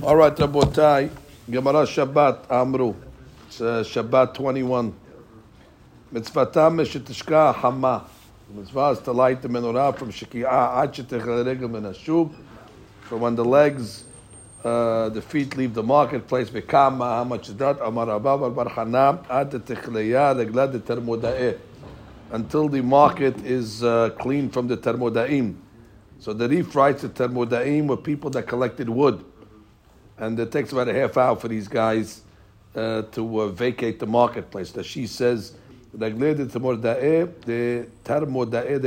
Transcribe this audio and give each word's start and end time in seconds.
All 0.00 0.14
right, 0.14 0.34
Rabotai. 0.34 1.10
Gemara 1.50 1.82
Shabbat 1.82 2.48
Amru. 2.52 2.94
It's 3.48 3.60
uh, 3.60 3.82
Shabbat 3.82 4.32
21. 4.32 4.94
Mitzvatam 6.14 6.86
shetishka 6.86 7.52
hama. 7.52 8.06
Mitzvah 8.54 8.90
is 8.90 9.00
to 9.00 9.10
light 9.10 9.42
the 9.42 9.48
menorah 9.48 9.98
from 9.98 10.12
Sheki'ah 10.12 10.84
ad 10.84 10.94
shetechel 10.94 11.68
min 11.68 11.82
hashub. 11.82 12.32
So 13.10 13.16
when 13.16 13.34
the 13.34 13.44
legs, 13.44 14.04
uh, 14.64 15.08
the 15.08 15.20
feet 15.20 15.56
leave 15.56 15.74
the 15.74 15.82
marketplace, 15.82 16.48
bekama, 16.48 17.16
how 17.16 17.24
much 17.24 17.48
is 17.48 17.56
that? 17.56 17.80
Amar 17.80 18.06
Abav 18.06 18.42
al 18.42 18.52
Barhanam 18.52 19.28
ad 19.28 19.50
techleya 19.50 20.32
reglad 20.36 20.78
termoda'eh. 20.78 21.58
Until 22.30 22.68
the 22.68 22.82
market 22.82 23.36
is 23.44 23.82
uh, 23.82 24.10
clean 24.20 24.48
from 24.48 24.68
the 24.68 24.76
termodaim. 24.76 25.56
So 26.20 26.32
the 26.32 26.48
Rif 26.48 26.76
writes 26.76 27.02
the 27.02 27.08
termodaim 27.08 27.88
were 27.88 27.96
people 27.96 28.30
that 28.30 28.46
collected 28.46 28.88
wood 28.88 29.24
and 30.18 30.38
it 30.38 30.50
takes 30.50 30.72
about 30.72 30.88
a 30.88 30.94
half 30.94 31.16
hour 31.16 31.36
for 31.36 31.48
these 31.48 31.68
guys 31.68 32.22
uh, 32.74 33.02
to 33.12 33.40
uh, 33.40 33.48
vacate 33.48 33.98
the 33.98 34.06
marketplace. 34.06 34.72
That 34.72 34.84
she 34.84 35.06
says, 35.06 35.54
they 35.94 36.12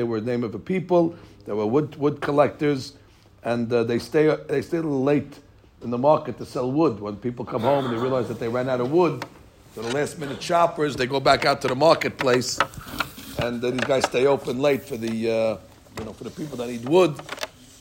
were 0.03 0.19
the 0.19 0.25
name 0.25 0.43
of 0.43 0.55
a 0.55 0.59
people, 0.59 1.15
they 1.45 1.53
were 1.53 1.65
wood, 1.65 1.95
wood 1.95 2.21
collectors, 2.21 2.93
and 3.43 3.71
uh, 3.73 3.83
they 3.83 3.99
stay 3.99 4.35
they 4.47 4.61
stay 4.61 4.77
a 4.77 4.81
little 4.81 5.03
late 5.03 5.39
in 5.81 5.89
the 5.89 5.97
market 5.97 6.37
to 6.37 6.45
sell 6.45 6.71
wood. 6.71 6.99
When 6.99 7.15
people 7.15 7.43
come 7.43 7.61
home 7.61 7.85
and 7.85 7.97
they 7.97 8.01
realize 8.01 8.27
that 8.27 8.39
they 8.39 8.47
ran 8.47 8.69
out 8.69 8.81
of 8.81 8.91
wood, 8.91 9.25
so 9.73 9.81
the 9.81 9.95
last 9.95 10.19
minute 10.19 10.41
shoppers, 10.41 10.95
they 10.95 11.07
go 11.07 11.19
back 11.19 11.45
out 11.45 11.61
to 11.61 11.67
the 11.67 11.75
marketplace, 11.75 12.59
and 13.39 13.63
uh, 13.63 13.71
these 13.71 13.81
guys 13.81 14.05
stay 14.05 14.27
open 14.27 14.59
late 14.59 14.83
for 14.83 14.97
the 14.97 15.31
uh, 15.31 15.57
you 15.97 16.05
know 16.05 16.13
for 16.13 16.25
the 16.25 16.31
people 16.31 16.57
that 16.57 16.67
need 16.67 16.87
wood, 16.87 17.15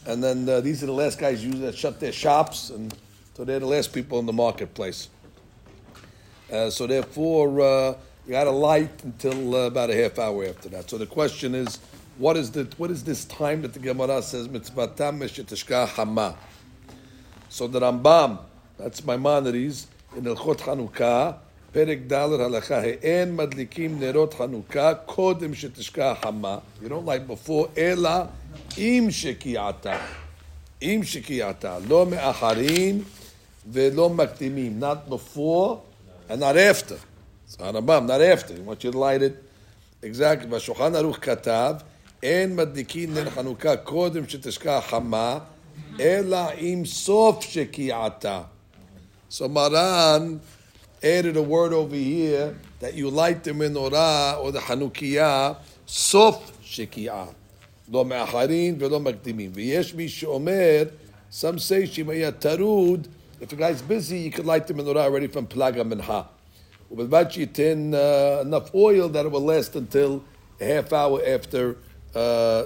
and 0.06 0.24
then 0.24 0.48
uh, 0.48 0.60
these 0.60 0.82
are 0.82 0.86
the 0.86 0.92
last 0.92 1.18
guys 1.18 1.44
usually 1.44 1.66
that 1.66 1.76
shut 1.76 2.00
their 2.00 2.12
shops 2.12 2.70
and 2.70 2.94
so 3.34 3.44
they're 3.44 3.60
the 3.60 3.66
last 3.66 3.92
people 3.92 4.18
in 4.18 4.26
the 4.26 4.32
marketplace. 4.32 5.08
Uh, 6.52 6.68
so 6.70 6.86
therefore, 6.86 7.60
uh, 7.60 7.94
you 8.26 8.32
got 8.32 8.46
a 8.46 8.50
light 8.50 9.04
until 9.04 9.54
uh, 9.54 9.58
about 9.66 9.90
a 9.90 9.94
half 9.94 10.18
hour 10.18 10.44
after 10.44 10.68
that. 10.70 10.90
So 10.90 10.98
the 10.98 11.06
question 11.06 11.54
is, 11.54 11.78
what 12.18 12.36
is 12.36 12.50
the 12.50 12.68
what 12.76 12.90
is 12.90 13.04
this 13.04 13.24
time 13.24 13.62
that 13.62 13.72
the 13.72 13.78
Gemara 13.78 14.20
says 14.22 14.48
mitzvatam 14.48 15.18
meshetishka 15.18 15.88
hama? 15.88 16.36
So 17.48 17.66
the 17.66 17.80
Rambam, 17.80 18.38
that's 18.78 19.00
Maimonides 19.00 19.86
in 20.16 20.24
Elchot 20.24 20.58
Chanukah, 20.58 21.36
Perek 21.72 22.08
Dalet 22.08 22.38
Halacha 22.38 22.82
He'en 22.82 23.36
Madlikim 23.36 23.98
Nerot 23.98 24.32
Chanukah 24.32 25.04
Kodem 25.06 25.54
Shetishka 25.54 26.16
Hama. 26.16 26.62
You 26.82 26.88
don't 26.88 27.04
light 27.04 27.26
before 27.26 27.70
Ela 27.76 28.30
Im 28.76 29.08
Shekiata. 29.08 30.00
Im 30.80 31.02
Shekiata. 31.02 31.88
Lo 31.88 32.06
Me'acharin 32.06 33.04
Velo 33.65 34.09
makdimim, 34.09 34.77
not 34.77 35.09
before 35.09 35.81
and 36.29 36.39
not 36.39 36.57
after. 36.57 36.97
So 37.47 37.63
Harambam, 37.63 38.05
not 38.07 38.21
after. 38.21 38.53
He 38.53 38.61
wants 38.61 38.83
you 38.83 38.91
to 38.91 38.97
light 38.97 39.21
it 39.21 39.43
exactly. 40.01 40.47
בשולחן 40.47 40.95
ערוך 40.95 41.17
כתב, 41.21 41.75
אין 42.23 42.55
מדליקין 42.55 43.13
נר 43.13 43.29
חנוכה 43.29 43.77
קודם 43.77 44.27
שתשקע 44.27 44.77
החמה, 44.77 45.39
אלא 45.99 46.39
עם 46.57 46.85
סוף 46.85 47.41
שקיעתה. 47.41 48.41
So 49.29 49.47
Maran 49.47 50.39
added 51.03 51.37
a 51.37 51.41
word 51.41 51.73
over 51.73 51.95
here 51.95 52.55
that 52.79 52.93
you 52.93 53.09
light 53.09 53.43
the 53.43 53.51
menorah 53.51 54.39
or 54.41 54.51
the 54.51 54.59
Hanukkah 54.59 55.55
סוף 55.87 56.51
שקיעה. 56.61 57.25
לא 57.91 58.05
מאחרים 58.05 58.75
ולא 58.79 58.99
מקדימים. 58.99 59.51
ויש 59.53 59.93
מי 59.93 60.09
שאומר, 60.09 60.83
some 61.31 61.57
say 61.57 61.85
שאם 61.85 62.09
היה 62.09 62.31
טרוד, 62.31 63.07
if 63.40 63.54
a 63.54 63.56
guy's 63.56 63.80
busy, 63.80 64.18
you 64.18 64.30
could 64.30 64.44
light 64.44 64.66
the 64.66 64.74
menorah 64.74 64.96
already 64.96 65.26
from 65.26 65.46
Plaga 65.46 65.86
Minha. 65.86 66.28
Ubadbat 66.92 67.32
Yitin, 67.32 67.94
uh, 67.94 68.42
enough 68.42 68.74
oil 68.74 69.08
that 69.08 69.24
it 69.24 69.32
will 69.32 69.40
last 69.40 69.74
until 69.76 70.22
a 70.60 70.64
half 70.66 70.92
hour 70.92 71.22
after 71.26 71.78
uh, 72.14 72.64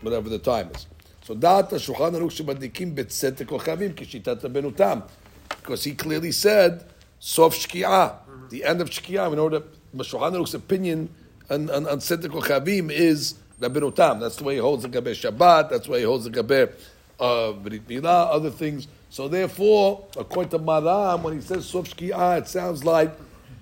whatever 0.00 0.28
the 0.28 0.38
time 0.38 0.70
is. 0.72 0.86
So 1.24 1.34
Data 1.34 1.74
Shulchan 1.74 2.12
Aruch 2.12 2.40
Shemadikim 2.40 2.94
Betzetek 2.94 3.46
Ochavim 3.46 3.94
Kishitat 3.94 4.40
Benutam. 4.42 5.02
Because 5.48 5.82
he 5.82 5.94
clearly 5.94 6.30
said, 6.30 6.84
Sof 7.18 7.54
Shki'ah, 7.56 8.14
the 8.48 8.62
end 8.62 8.80
of 8.80 8.90
Shki'ah, 8.90 9.32
in 9.32 9.40
order, 9.40 9.62
Shulchan 9.96 10.34
Aruch's 10.34 10.54
opinion 10.54 11.08
on, 11.50 11.68
on, 11.68 11.88
on 11.88 11.98
Tzetek 11.98 12.30
Ochavim 12.30 12.92
is 12.92 13.34
Rabbeinu 13.60 14.20
That's 14.20 14.36
the 14.36 14.44
way 14.44 14.54
he 14.54 14.60
holds 14.60 14.84
the 14.84 14.88
Gabeh 14.88 15.14
Shabbat, 15.14 15.70
that's 15.70 15.86
the 15.86 15.92
way 15.92 15.98
he 15.98 16.04
holds 16.04 16.24
the 16.24 16.30
Gabeh 16.30 16.72
uh, 17.18 17.52
Brit 17.52 17.88
Milah, 17.88 18.28
other 18.32 18.50
things. 18.50 18.86
So 19.12 19.28
therefore, 19.28 20.06
according 20.16 20.48
to 20.52 20.58
Maran, 20.58 21.22
when 21.22 21.34
he 21.34 21.42
says 21.42 21.66
Sof 21.66 21.86
Shki'ah, 21.86 22.38
it 22.38 22.48
sounds 22.48 22.82
like 22.82 23.12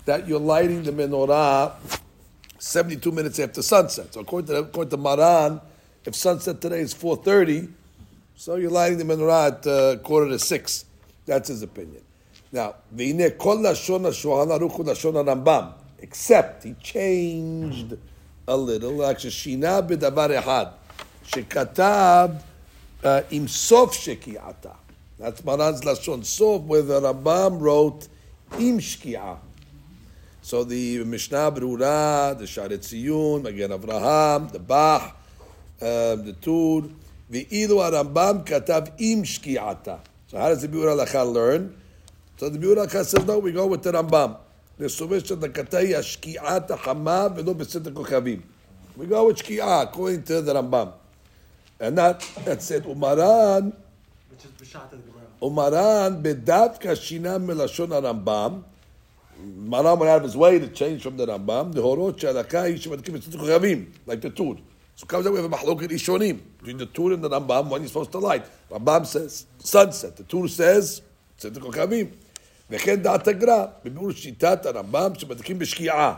that 0.04 0.28
you're 0.28 0.38
lighting 0.38 0.84
the 0.84 0.92
menorah 0.92 1.72
72 2.60 3.10
minutes 3.10 3.36
after 3.40 3.60
sunset. 3.60 4.14
So 4.14 4.20
according 4.20 4.46
to, 4.46 4.58
according 4.58 4.90
to 4.90 4.96
Maran, 4.96 5.60
if 6.04 6.14
sunset 6.14 6.60
today 6.60 6.78
is 6.78 6.94
4.30, 6.94 7.68
so 8.36 8.54
you're 8.54 8.70
lighting 8.70 8.98
the 8.98 9.04
menorah 9.04 9.48
at 9.48 9.66
uh, 9.66 9.96
quarter 10.04 10.28
to 10.28 10.38
6. 10.38 10.84
That's 11.26 11.48
his 11.48 11.64
opinion. 11.64 12.02
Now, 12.52 12.76
v'ine 12.94 13.36
kol 13.36 13.56
lashon 13.56 14.02
ha-shohan 14.04 15.26
rambam 15.26 15.72
Except 15.98 16.62
he 16.62 16.74
changed 16.74 17.94
a 18.46 18.56
little. 18.56 19.04
Actually, 19.04 19.30
shina 19.30 19.84
b'davar 19.84 20.30
ehad. 20.40 20.74
Shekatav 21.26 22.40
uh, 23.02 23.22
im 23.32 23.48
sof 23.48 23.96
Ata. 24.46 24.79
That's 25.20 25.42
Maran's 25.42 25.82
Lashon 25.82 26.25
Sof, 26.25 26.62
where 26.62 26.81
the 26.81 26.98
Rambam 26.98 27.60
wrote 27.60 28.08
Im 28.58 28.78
Shki'ah. 28.78 29.36
So 30.41 30.64
the 30.64 31.04
Mishnah 31.04 31.53
Berurah, 31.53 32.38
the 32.38 32.44
Sharet 32.44 32.78
Tziyun, 32.78 33.44
again 33.44 33.69
Avraham, 33.69 34.50
the 34.50 34.59
Bach, 34.59 35.14
um, 35.82 36.25
the 36.25 36.34
Tur, 36.41 36.88
the 37.28 37.47
Ilu 37.50 37.76
Rambam 37.76 38.47
katav 38.47 38.92
Im 38.98 39.25
Shki'ata. 39.25 39.98
So 40.28 40.38
how 40.38 40.48
does 40.48 40.62
the 40.62 40.69
Biur 40.69 40.86
Halacha 40.86 41.30
learn? 41.30 41.76
So 42.38 42.48
the 42.48 42.59
Biur 42.59 42.76
Halacha 42.76 43.04
says, 43.04 43.26
no, 43.26 43.41
we 43.41 43.53
go 43.53 43.66
with 43.66 43.82
the 43.82 43.92
Rambam. 43.92 44.38
The 44.78 44.86
Sumesh 44.86 45.28
the 45.38 45.50
Katai 45.50 45.92
Shki'ata 45.98 46.78
Hama 46.78 47.28
v'lo 47.36 47.54
B'Sit 47.54 47.82
Kochavim. 47.92 48.41
We 48.97 49.04
go 49.04 49.26
with 49.26 49.36
Shki'ah, 49.36 49.82
according 49.82 50.22
to 50.22 50.41
the 50.41 50.54
Rambam. 50.54 50.94
And 51.78 51.98
that, 51.98 52.26
that's 52.47 52.70
it. 52.70 52.84
It's 54.42 54.62
just 54.62 54.74
Pshat. 54.74 54.98
Umaran 55.42 56.22
bedavka 56.22 56.92
shinam 56.92 57.44
melashon 57.44 57.88
Rambam. 57.88 58.62
Maran 59.42 59.98
went 59.98 60.10
out 60.10 60.18
of 60.18 60.22
his 60.24 60.36
way 60.36 60.58
to 60.58 60.68
change 60.68 61.02
from 61.02 61.16
the 61.16 61.26
Rambam. 61.26 61.72
The 61.74 61.82
horot 61.82 62.18
shalakai 62.18 62.78
yishmatikim 62.78 63.18
etzitzik 63.18 63.40
chavim, 63.40 63.86
like 64.06 64.20
the 64.20 64.30
Tur. 64.30 64.56
So 64.96 65.06
comes 65.06 65.26
out 65.26 65.32
we 65.32 65.40
have 65.40 65.52
a 65.52 65.54
machloket 65.56 65.90
Ishonim 65.90 66.40
between 66.58 66.78
the 66.78 66.86
Tur 66.86 67.12
and 67.12 67.22
the 67.22 67.28
Rambam 67.28 67.68
when 67.68 67.82
he's 67.82 67.90
supposed 67.90 68.12
to 68.12 68.18
light. 68.18 68.44
Rambam 68.70 69.04
says 69.04 69.46
sunset. 69.58 70.16
The 70.16 70.24
Tur 70.24 70.48
says 70.48 71.02
etzitzik 71.38 71.74
chavim. 71.74 72.12
וכן 72.72 73.02
דעת 73.02 73.28
הגרא, 73.28 73.66
בביאור 73.84 74.12
שיטת 74.12 74.66
הרמב"ם 74.66 75.12
שמדליקים 75.18 75.58
בשקיעה. 75.58 76.14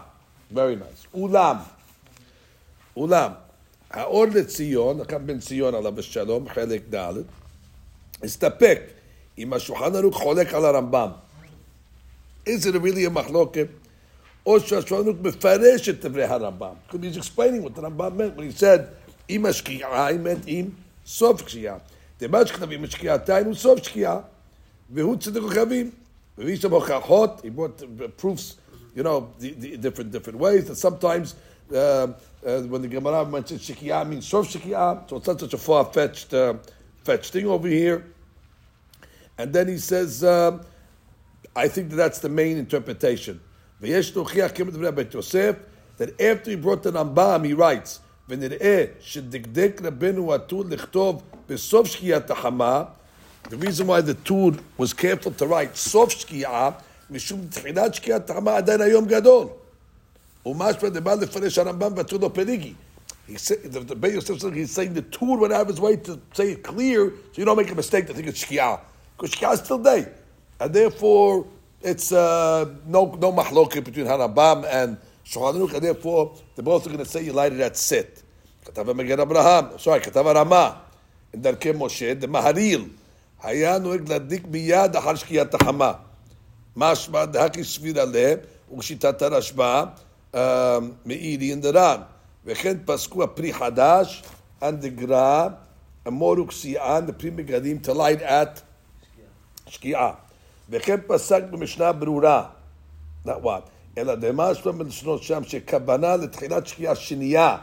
Very 0.54 0.56
nice. 0.56 1.06
אולם, 1.14 1.56
אולם, 2.96 3.32
האור 3.90 4.24
לציון, 4.24 5.00
לקח 5.00 5.16
בן 5.26 5.38
ציון 5.38 5.74
עליו 5.74 5.98
השלום, 5.98 6.48
חלק 6.48 6.82
ד', 6.94 7.12
הסתפק 8.23 8.81
אם 9.37 9.53
השולחן 9.53 9.95
ערוך 9.95 10.17
חולק 10.17 10.53
על 10.53 10.65
הרמב"ם. 10.65 11.09
Is 12.47 12.65
it 12.65 12.75
really 12.75 13.07
a 13.07 13.09
מחלוקת? 13.09 13.67
או 14.45 14.59
שהשולחן 14.59 15.07
ערוך 15.07 15.17
מפרש 15.21 15.89
את 15.89 16.05
דברי 16.05 16.23
הרמב"ם. 16.23 16.73
Because 16.87 17.03
he's 17.03 17.17
explaining 17.17 17.63
what 17.63 17.75
the 17.75 17.81
Rambam 17.81 18.15
meant 18.15 18.35
when 18.37 18.49
he 18.49 18.59
said, 18.59 18.81
אם 19.29 19.45
השקיעה, 19.45 20.09
he 20.09 20.13
meant 20.13 20.43
עם 20.47 20.69
סוף 21.05 21.41
שקיעה. 21.41 21.77
דמה 22.19 22.47
שכתב 22.47 22.71
עם 22.71 22.83
השקיעתה, 22.83 23.39
הוא 23.39 23.53
סוף 23.53 23.83
שקיעה. 23.83 24.19
והוא 24.89 25.17
צדק 25.17 25.41
כוכבים. 25.41 25.91
והביא 26.37 26.57
שם 26.57 26.71
הוכחות, 26.71 27.41
he 27.43 27.59
brought 27.59 27.81
proofs, 28.21 28.55
you 28.95 29.03
know, 29.03 29.27
the, 29.39 29.53
the 29.59 29.77
different, 29.77 30.11
different 30.11 30.39
ways, 30.39 30.65
that 30.67 30.75
sometimes 30.75 31.35
uh, 31.73 32.07
uh, 32.45 32.61
when 32.61 32.81
the 32.81 32.87
Gemara 32.87 33.25
mentions 33.25 33.67
Shekiah 33.67 34.07
means 34.07 34.27
Sof 34.27 34.47
Shekiah, 34.47 35.09
so 35.09 35.17
it's 35.17 35.27
not 35.27 35.39
such 35.39 35.53
a 35.53 35.57
far-fetched 35.57 36.33
uh, 36.33 36.53
fetched 37.04 37.32
thing 37.32 37.46
over 37.46 37.68
here. 37.68 38.04
And 39.38 39.52
then 39.52 39.68
he 39.68 39.78
says, 39.78 40.24
um, 40.24 40.62
I 41.54 41.68
think 41.68 41.90
that 41.90 41.96
that's 41.96 42.20
the 42.20 42.28
main 42.28 42.58
interpretation. 42.58 43.40
That 43.80 44.04
after 46.20 46.50
he 46.50 46.56
brought 46.56 46.82
the 46.82 46.92
Rambam, 46.92 47.44
he 47.44 47.54
writes, 47.54 48.00
the 48.28 48.90
reason 53.56 53.86
why 53.86 54.00
the 54.00 54.14
Tur 54.14 54.52
was 54.78 54.92
careful 54.92 55.32
to 55.32 55.46
write 55.46 55.76
סוף 55.76 56.10
שקיעה, 56.10 56.70
משום 57.10 57.46
תחילת 57.50 57.94
שקיעת 57.94 58.30
החמה 58.30 58.56
עדיין 58.56 58.80
היום 58.80 59.08
Umash 59.08 59.48
ומשמע 60.46 60.88
דבא 60.88 61.14
לפרש 61.14 61.58
הרמב"ם 61.58 61.92
והטור 61.96 62.30
he 63.26 63.36
said, 63.36 63.62
the, 63.64 63.80
the 63.80 64.10
Yosef 64.10 64.40
says 64.40 64.52
he's 64.54 64.70
saying 64.70 64.94
the 64.94 65.02
Tur 65.02 65.36
would 65.38 65.50
have 65.50 65.68
his 65.68 65.80
way 65.80 65.96
to 65.96 66.18
say 66.34 66.52
it 66.52 66.62
clear, 66.62 67.10
so 67.32 67.36
you 67.36 67.44
don't 67.44 67.56
make 67.56 67.70
a 67.70 67.74
mistake 67.74 68.06
to 68.08 68.14
think 68.14 68.26
it's 68.26 68.44
shkia, 68.44 68.80
because 69.16 69.34
shkia 69.34 69.54
is 69.54 69.60
still 69.60 69.78
day, 69.78 70.06
and 70.60 70.74
therefore 70.74 71.46
it's 71.80 72.12
uh, 72.12 72.64
no 72.86 73.16
no 73.20 73.32
mahloket 73.32 73.84
between 73.84 74.06
Hanabam 74.06 74.64
and 74.70 74.98
Shulchan 75.24 75.72
and 75.74 75.84
therefore 75.84 76.36
they're 76.54 76.64
both 76.64 76.84
going 76.84 76.98
to 76.98 77.04
say 77.04 77.24
you 77.24 77.32
light 77.32 77.52
it 77.52 77.60
at 77.60 77.76
sit. 77.76 78.22
כתב 78.64 78.92
מגן 78.92 79.20
אברהם, 79.20 79.64
sorry, 79.76 80.00
כתב 80.00 80.26
הרמה, 80.26 80.70
עם 81.34 81.40
דרכי 81.40 81.72
משה, 81.78 82.14
דמהריל, 82.14 82.88
היה 83.42 83.78
נוהג 83.78 84.08
להדליק 84.08 84.42
מיד 84.46 84.96
אחר 84.96 85.14
שקיעת 85.14 85.54
החמה. 85.54 85.92
משמע 86.76 87.24
דהקי 87.24 87.64
סביר 87.64 88.00
עליה, 88.00 88.36
ושיטת 88.78 89.22
הרשב"א, 89.22 89.84
מאירי 91.06 91.50
אינדרן. 91.50 92.00
וכן 92.45 92.77
פסקו 92.85 93.23
הפרי 93.23 93.53
חדש, 93.53 94.23
אנדגרא, 94.63 95.47
אמורו 96.07 96.47
כסיען, 96.47 97.05
לפרי 97.07 97.29
מגדים, 97.29 97.79
to 97.83 97.89
light 97.89 98.21
at 98.21 98.59
שקיעה. 99.67 100.11
וכן 100.69 100.97
פסק 101.07 101.43
במשנה 101.51 101.91
ברורה, 101.91 102.45
not 103.25 103.43
what, 103.43 103.69
אלא 103.97 104.15
דמשמע 104.15 104.71
מלשונות 104.71 105.23
שם, 105.23 105.43
שכוונה 105.43 106.15
לתחילת 106.15 106.67
שקיעה 106.67 106.95
שנייה. 106.95 107.57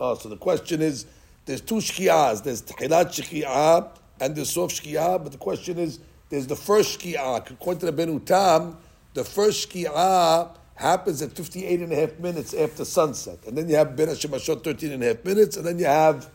Oh, 0.00 0.14
so 0.14 0.28
the 0.28 0.36
question 0.36 0.80
is, 0.80 1.04
there's 1.44 1.60
two 1.60 1.80
shki'ahs. 1.80 2.42
There's 2.42 2.62
Tehilat 2.62 3.08
shki'ah 3.12 3.88
and 4.20 4.34
there's 4.34 4.50
Sof 4.50 4.72
shki'ah, 4.72 5.22
but 5.22 5.32
the 5.32 5.38
question 5.38 5.78
is, 5.78 5.98
there's 6.30 6.46
the 6.46 6.56
first 6.56 6.98
shki'ah. 6.98 7.50
According 7.50 7.80
to 7.80 7.86
the 7.86 7.92
Ben 7.92 8.18
Utam, 8.18 8.76
the 9.12 9.24
first 9.24 9.68
shki'ah 9.68 10.48
happens 10.74 11.20
at 11.22 11.32
58 11.32 11.80
and 11.80 11.92
a 11.92 11.96
half 11.96 12.18
minutes 12.18 12.54
after 12.54 12.84
sunset. 12.84 13.38
And 13.46 13.56
then 13.56 13.68
you 13.68 13.76
have 13.76 13.94
Ben 13.96 14.08
Hashemashot 14.08 14.64
13 14.64 14.92
and 14.92 15.02
a 15.02 15.08
half 15.08 15.24
minutes, 15.24 15.56
and 15.56 15.66
then 15.66 15.78
you 15.78 15.84
have 15.84 16.30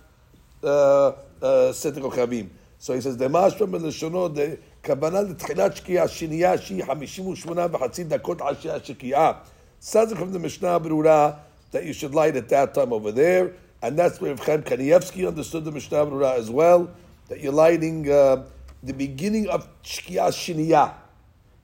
uh, 0.64 1.08
uh, 1.08 1.14
Kochavim. 1.42 2.50
So 2.78 2.94
he 2.94 3.02
says, 3.02 3.18
דמשמע 3.18 3.66
מלשונו, 3.66 4.30
כוונה 4.86 5.22
לתחילת 5.22 5.76
שקיעה 5.76 6.08
שנייה 6.08 6.58
שהיא 6.58 6.84
58 6.84 7.62
וחצי 7.72 8.04
דקות 8.04 8.42
על 8.42 8.56
השקיעה. 8.70 9.34
Says 9.82 10.12
it 10.12 10.18
from 10.18 10.32
the 10.32 10.40
Mishnah 10.40 10.80
Berurah 10.80 11.38
that 11.72 11.84
you 11.84 11.94
should 11.94 12.16
light 12.16 12.36
at 12.36 12.50
that 12.50 12.74
time 12.74 12.94
over 12.94 13.12
there. 13.12 13.54
And 13.82 13.98
that's 13.98 14.20
where 14.22 14.36
Chaim 14.36 14.64
Kanievsky 14.64 15.28
understood 15.28 15.66
the 15.66 15.72
Mishnah 15.72 16.06
Berurah 16.06 16.38
as 16.38 16.50
well, 16.50 16.90
that 17.28 17.40
you're 17.40 17.52
lighting 17.52 18.10
uh, 18.10 18.46
the 18.82 18.94
beginning 18.94 19.48
of 19.50 19.68
Shkia 19.84 20.30
Shiniyah. 20.30 20.94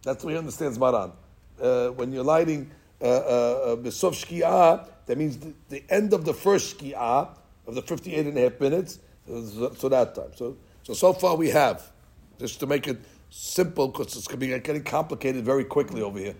That's 0.03 0.21
the 0.21 0.27
way 0.27 0.33
he 0.33 0.39
understands 0.39 0.77
Maran. 0.77 1.11
Uh, 1.60 1.88
when 1.88 2.12
you're 2.12 2.24
lighting 2.24 2.70
uh, 3.00 3.04
uh, 3.04 3.76
Besof 3.76 4.12
Shkia, 4.14 4.88
that 5.06 5.18
means 5.18 5.38
the, 5.38 5.52
the, 5.68 5.84
end 5.88 6.12
of 6.12 6.24
the 6.24 6.34
first 6.34 6.78
Shkia 6.78 7.28
of 7.66 7.74
the 7.74 7.82
58 7.82 8.26
and 8.26 8.38
a 8.38 8.42
half 8.42 8.60
minutes, 8.60 8.98
so, 9.26 9.88
that 9.88 10.14
time. 10.14 10.30
So, 10.34 10.56
so, 10.82 10.94
so 10.94 11.12
far 11.12 11.36
we 11.36 11.50
have, 11.50 11.90
just 12.38 12.60
to 12.60 12.66
make 12.66 12.86
it 12.86 12.98
simple, 13.30 13.88
because 13.88 14.16
it's 14.16 14.28
be 14.28 14.48
getting 14.48 14.84
complicated 14.84 15.44
very 15.44 15.64
quickly 15.64 16.02
over 16.02 16.18
here. 16.18 16.34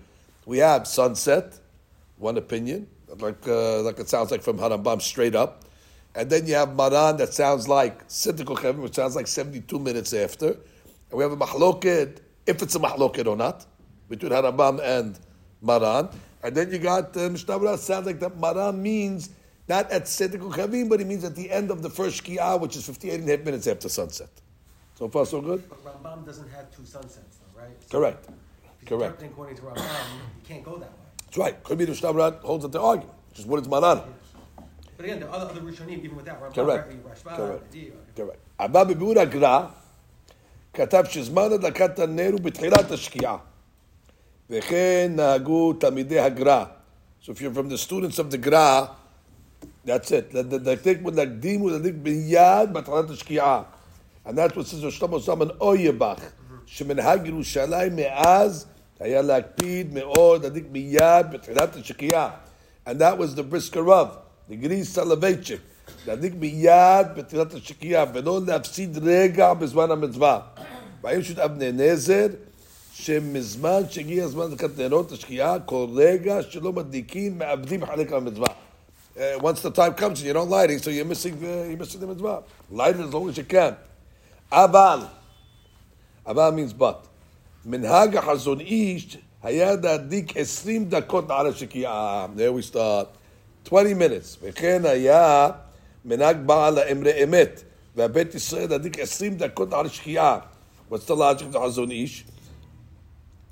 We 0.45 0.59
have 0.59 0.87
sunset, 0.87 1.59
one 2.17 2.37
opinion 2.37 2.87
like 3.19 3.47
uh, 3.47 3.81
like 3.81 3.99
it 3.99 4.09
sounds 4.09 4.31
like 4.31 4.41
from 4.41 4.57
Harambam 4.57 5.01
straight 5.01 5.35
up. 5.35 5.63
And 6.15 6.29
then 6.29 6.47
you 6.47 6.55
have 6.55 6.75
Maran 6.75 7.17
that 7.17 7.33
sounds 7.33 7.67
like 7.67 8.07
Siddiq 8.07 8.59
Kevin, 8.59 8.81
which 8.81 8.95
sounds 8.95 9.15
like 9.15 9.27
72 9.27 9.77
minutes 9.77 10.13
after. 10.13 10.47
And 10.47 11.13
we 11.13 11.23
have 11.23 11.31
a 11.31 11.37
Mahloket, 11.37 12.17
if 12.47 12.61
it's 12.61 12.75
a 12.75 12.79
Mahloket 12.79 13.27
or 13.27 13.37
not, 13.37 13.65
between 14.08 14.32
Harambam 14.32 14.80
and 14.82 15.18
Maran. 15.60 16.08
And 16.42 16.54
then 16.54 16.70
you 16.72 16.78
got 16.78 17.16
uh, 17.16 17.28
Mishnah 17.28 17.78
sounds 17.78 18.06
like 18.06 18.18
that 18.20 18.36
Maran 18.38 18.82
means 18.82 19.30
not 19.68 19.90
at 19.90 20.04
Siddiq 20.04 20.54
Kevin, 20.54 20.88
but 20.88 21.00
it 21.00 21.06
means 21.06 21.24
at 21.24 21.36
the 21.36 21.50
end 21.50 21.70
of 21.70 21.82
the 21.82 21.90
first 21.90 22.22
Shki'ah, 22.24 22.60
which 22.60 22.76
is 22.76 22.84
58 22.86 23.20
and 23.20 23.28
a 23.28 23.36
half 23.36 23.44
minutes 23.44 23.66
after 23.66 23.88
sunset. 23.88 24.28
So 24.98 25.08
far, 25.08 25.24
so 25.24 25.40
good? 25.40 25.62
But 25.68 25.84
Rambam 25.84 26.26
doesn't 26.26 26.50
have 26.50 26.70
two 26.76 26.84
sunsets, 26.84 27.38
though, 27.38 27.60
right? 27.60 27.70
So 27.82 27.98
Correct. 27.98 28.28
If 28.80 28.88
Correct. 28.88 29.22
According 29.22 29.56
to 29.56 29.62
Rambam, 29.62 29.76
you 29.78 30.42
can't 30.44 30.64
go 30.64 30.72
that 30.78 30.90
way. 30.90 30.96
That's 31.26 31.36
right. 31.38 31.62
Could 31.64 31.78
be 31.78 31.84
the 31.84 31.92
Shtabrat 31.92 32.40
holds 32.40 32.62
that 32.64 32.72
they 32.72 32.78
argue. 32.78 33.08
Just 33.32 33.46
what 33.48 33.60
is 33.60 33.68
Maran. 33.68 34.00
But 34.96 35.04
again, 35.06 35.20
the 35.20 35.30
other, 35.30 35.46
other 35.50 35.60
Rishonim, 35.60 36.04
even 36.04 36.16
without 36.16 36.42
Rambam, 36.42 36.54
Correct. 36.54 36.92
Rashba, 37.06 37.36
Correct. 37.36 37.70
Di- 37.72 37.92
correct. 38.16 38.38
הבא 38.58 38.84
בביאור 38.84 39.18
הגר"א 39.20 39.66
כתב 40.74 41.04
שזמן 41.08 41.52
הדלקת 41.52 41.98
הנר 41.98 42.30
הוא 42.32 42.40
בתחילת 42.40 42.90
השקיעה 42.90 43.36
so 44.49 44.55
if 47.31 47.41
you're 47.41 47.53
from 47.53 47.67
the 47.67 47.77
students 47.77 48.17
of 48.17 48.31
the 48.31 48.37
Gra, 48.37 48.91
that's 49.83 50.09
it. 50.11 50.33
And 50.33 50.49
that's 54.37 54.55
what 54.55 54.67
says 54.67 54.83
Shlomo 54.83 55.19
Zalman 55.19 55.51
Auerbach. 55.59 56.21
שמנהג 56.65 57.27
ירושלים 57.27 57.95
מאז 57.95 58.65
היה 58.99 59.21
להקפיד 59.21 59.93
מאוד, 59.93 60.43
להדליק 60.43 60.65
מיד 60.71 61.25
And 62.85 62.99
that 62.99 63.17
was 63.17 63.35
the 63.35 63.43
brisker 63.43 63.83
Rav, 63.83 64.17
the 64.49 64.55
Griz 64.55 64.89
Soloveitchik. 64.89 65.59
להדליק 66.07 66.33
מיד 66.39 67.07
בתחילת 67.15 67.53
השקיעה, 67.53 68.05
ולא 68.13 68.41
להפסיד 68.47 68.97
רגע 68.97 69.53
בזמן 69.53 69.91
המצווה. 69.91 70.39
והיו 71.03 71.23
שותף 71.23 71.39
אבני 71.39 71.71
שמזמן 72.99 73.81
שהגיע 73.89 74.23
הזמן 74.23 74.45
לדלקת 74.45 74.77
נרות 74.77 75.11
השקיעה, 75.11 75.59
כל 75.59 75.87
רגע 75.95 76.43
שלא 76.49 76.73
מדליקים, 76.73 77.37
מאבדים 77.37 77.85
חלק 77.85 78.11
מהמצווה. 78.11 78.47
Uh, 79.15 79.19
once 79.39 79.61
the 79.61 79.71
time 79.71 79.93
comes 79.93 80.21
you 80.23 80.33
don't 80.33 80.49
light 80.49 80.69
it, 80.71 80.83
so 80.83 80.89
you're 80.89 81.05
missing, 81.05 81.33
uh, 81.33 81.69
you're 81.69 81.77
missing 81.77 81.99
the 81.99 82.07
mitzvah. 82.07 82.43
Light 82.71 82.95
it 82.95 83.01
as 83.01 83.13
long 83.13 83.29
as 83.29 83.37
you 83.37 83.43
can. 83.43 83.73
אבל, 84.51 84.99
אבל 86.27 86.53
means 86.55 86.73
but. 86.73 87.07
מנהג 87.65 88.17
החזון 88.17 88.59
איש 88.59 89.17
היה 89.43 89.75
להדליק 89.83 90.37
20 90.37 90.85
דקות 90.85 91.25
על 91.29 91.47
השקיעה. 91.47 92.27
There 92.35 92.51
we 92.51 92.73
start. 92.73 93.07
20 93.65 93.99
minutes. 93.99 94.37
וכן 94.41 94.81
היה 94.85 95.49
מנהג 96.05 96.37
בעל 96.45 96.77
האמרי 96.77 97.23
אמת. 97.23 97.63
והבית 97.95 98.35
ישראל 98.35 98.69
להדליק 98.69 98.99
20 98.99 99.37
דקות 99.37 99.73
על 99.73 99.85
השקיעה. 99.85 100.39
What's 100.91 101.05
the 101.07 101.15
logic 101.15 101.51
of 101.51 101.55
the 101.55 101.59
חזון 101.59 101.91
איש? 101.91 102.23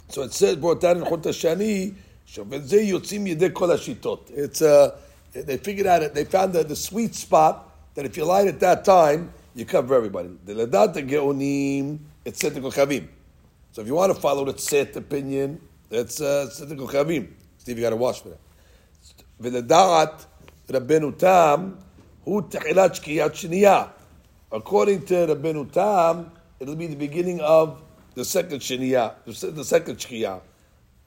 So 0.10 0.24
it 0.24 0.34
says, 0.34 0.56
brought 0.58 0.82
down 0.82 0.98
in 0.98 1.04
Chutashani, 1.04 1.96
Shavenzei 2.28 2.90
Yotzim 2.90 3.54
Kol 3.54 3.70
HaShitot. 3.70 4.32
It's, 4.32 4.62
uh, 4.62 4.98
they 5.34 5.58
figured 5.58 5.88
out, 5.88 6.04
it. 6.04 6.14
they 6.14 6.26
found 6.26 6.54
the, 6.54 6.64
the 6.64 6.76
sweet 6.76 7.16
spot 7.16 7.72
that 7.96 8.06
if 8.06 8.16
you 8.18 8.26
light 8.26 8.48
at 8.48 8.60
that 8.60 8.86
time, 8.86 9.32
you 9.56 9.66
cover 9.66 9.96
everybody. 9.96 10.30
Deladata 10.46 11.08
Geonim, 11.08 12.00
it's 12.24 12.42
Setek 12.42 12.62
Chavim. 12.74 13.08
So 13.72 13.82
if 13.82 13.88
you 13.88 13.96
want 13.96 14.14
to 14.14 14.20
follow 14.20 14.46
the 14.46 14.54
Tzet 14.54 14.96
opinion, 14.96 15.62
that's 15.90 16.22
uh, 16.22 16.50
Setek 16.52 16.78
Chavim. 16.78 17.30
Steve, 17.58 17.78
you 17.78 17.84
got 17.84 17.92
to 17.92 17.96
watch 17.96 18.22
for 18.22 18.30
that. 18.30 18.40
V'ledat 19.42 20.26
Rabbeinu 20.68 21.18
Tam, 21.18 21.78
who 22.24 22.42
Techilat 22.44 22.92
Shkiyat 23.00 23.90
According 24.52 25.06
to 25.06 25.14
Rabbeinu 25.14 25.72
Tam, 25.72 26.32
it'll 26.60 26.76
be 26.76 26.88
the 26.88 26.96
beginning 26.96 27.40
of 27.42 27.82
the 28.15 28.25
second 28.25 28.61
שנייה, 28.61 29.09
the 29.27 29.65
second 29.65 29.99
שקיעה. 29.99 30.39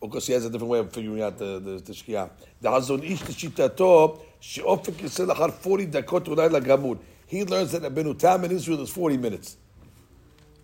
Of 0.01 0.11
course, 0.11 0.27
he 0.27 0.33
has 0.33 0.45
a 0.45 0.49
different 0.49 0.69
way 0.69 0.79
of 0.79 0.91
figuring 0.91 1.21
out 1.21 1.37
the, 1.37 1.59
the, 1.59 1.83
the 1.85 1.93
שקיעה. 1.93 2.25
דחזון 2.61 3.01
איש 3.01 3.23
לשיטתו, 3.29 4.17
שאופק 4.39 5.01
יוצא 5.01 5.23
לאחר 5.25 5.45
40 5.65 5.91
דקות 5.91 6.27
אולי 6.27 6.49
לגמור. 6.49 6.95
He 7.29 7.45
learns 7.45 7.71
that 7.71 7.83
רבנו 7.83 8.13
תם 8.13 8.41
in 8.43 8.51
Israel 8.51 8.81
is 8.81 8.89
40 8.89 9.17
minutes. 9.17 9.57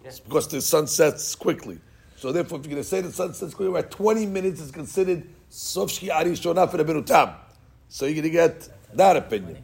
It's 0.03 0.19
because 0.19 0.47
the 0.47 0.61
sun 0.61 0.87
sets 0.87 1.35
quickly. 1.35 1.77
So 2.15 2.31
therefore, 2.31 2.59
if 2.59 2.65
you're 2.65 2.73
going 2.73 2.83
to 2.83 2.89
say 2.89 3.01
the 3.01 3.11
sun 3.11 3.33
sets 3.33 3.53
quickly, 3.53 3.77
at 3.77 3.91
20 3.91 4.25
minutes 4.25 4.59
is 4.59 4.71
considered 4.71 5.23
sof 5.49 5.89
shki'ari 5.89 6.33
shonah 6.33 6.69
for 6.69 6.77
the 6.77 7.01
tam. 7.01 7.29
So 7.87 8.05
you're 8.05 8.15
going 8.15 8.23
to 8.23 8.29
get 8.29 8.67
that 8.93 9.15
opinion. 9.15 9.63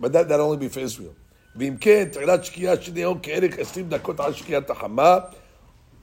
But 0.00 0.12
that 0.12 0.28
that 0.28 0.40
only 0.40 0.56
be 0.56 0.68
for 0.68 0.80
Israel. 0.80 1.14
ואם 1.56 1.76
כן, 1.80 2.08
תחילת 2.12 2.44
שקיעה 2.44 2.80
של 2.80 2.96
יום 2.96 3.18
כערך 3.22 3.58
20 3.58 3.88
דקות 3.88 4.20
על 4.20 4.32
שקיעת 4.32 4.70
החמה, 4.70 5.18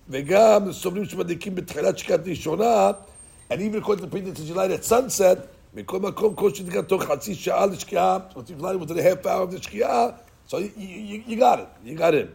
וגם 0.09 0.71
סובלים 0.71 1.05
שמדליקים 1.05 1.55
בתחילת 1.55 1.97
שקיעת 1.97 2.27
ראשונה, 2.27 2.91
and 3.49 3.55
even 3.55 3.81
according 3.81 3.99
to 3.99 4.05
the 4.05 4.07
opinion 4.07 4.33
that 4.33 4.39
you 4.39 4.53
light 4.53 4.71
at 4.71 4.85
sunset, 4.85 5.37
מכל 5.73 5.99
מקום 5.99 6.35
כל 6.35 6.53
שתיקה 6.53 6.81
תוך 6.81 7.03
חצי 7.03 7.35
שעה 7.35 7.65
לשקיעה, 7.65 8.17
so 8.31 8.37
if 8.37 8.49
you 8.49 8.63
light 8.63 8.79
within 8.79 8.97
a 8.97 9.01
half 9.01 9.25
hour 9.25 9.47
of 9.47 9.51
the 9.51 9.63
שקיעה, 9.63 10.07
so 10.47 10.57
you, 10.57 10.69
you, 10.77 11.23
you 11.27 11.35
got 11.37 11.59
it, 11.59 11.67
you 11.85 11.95
got 11.97 12.13
it. 12.13 12.27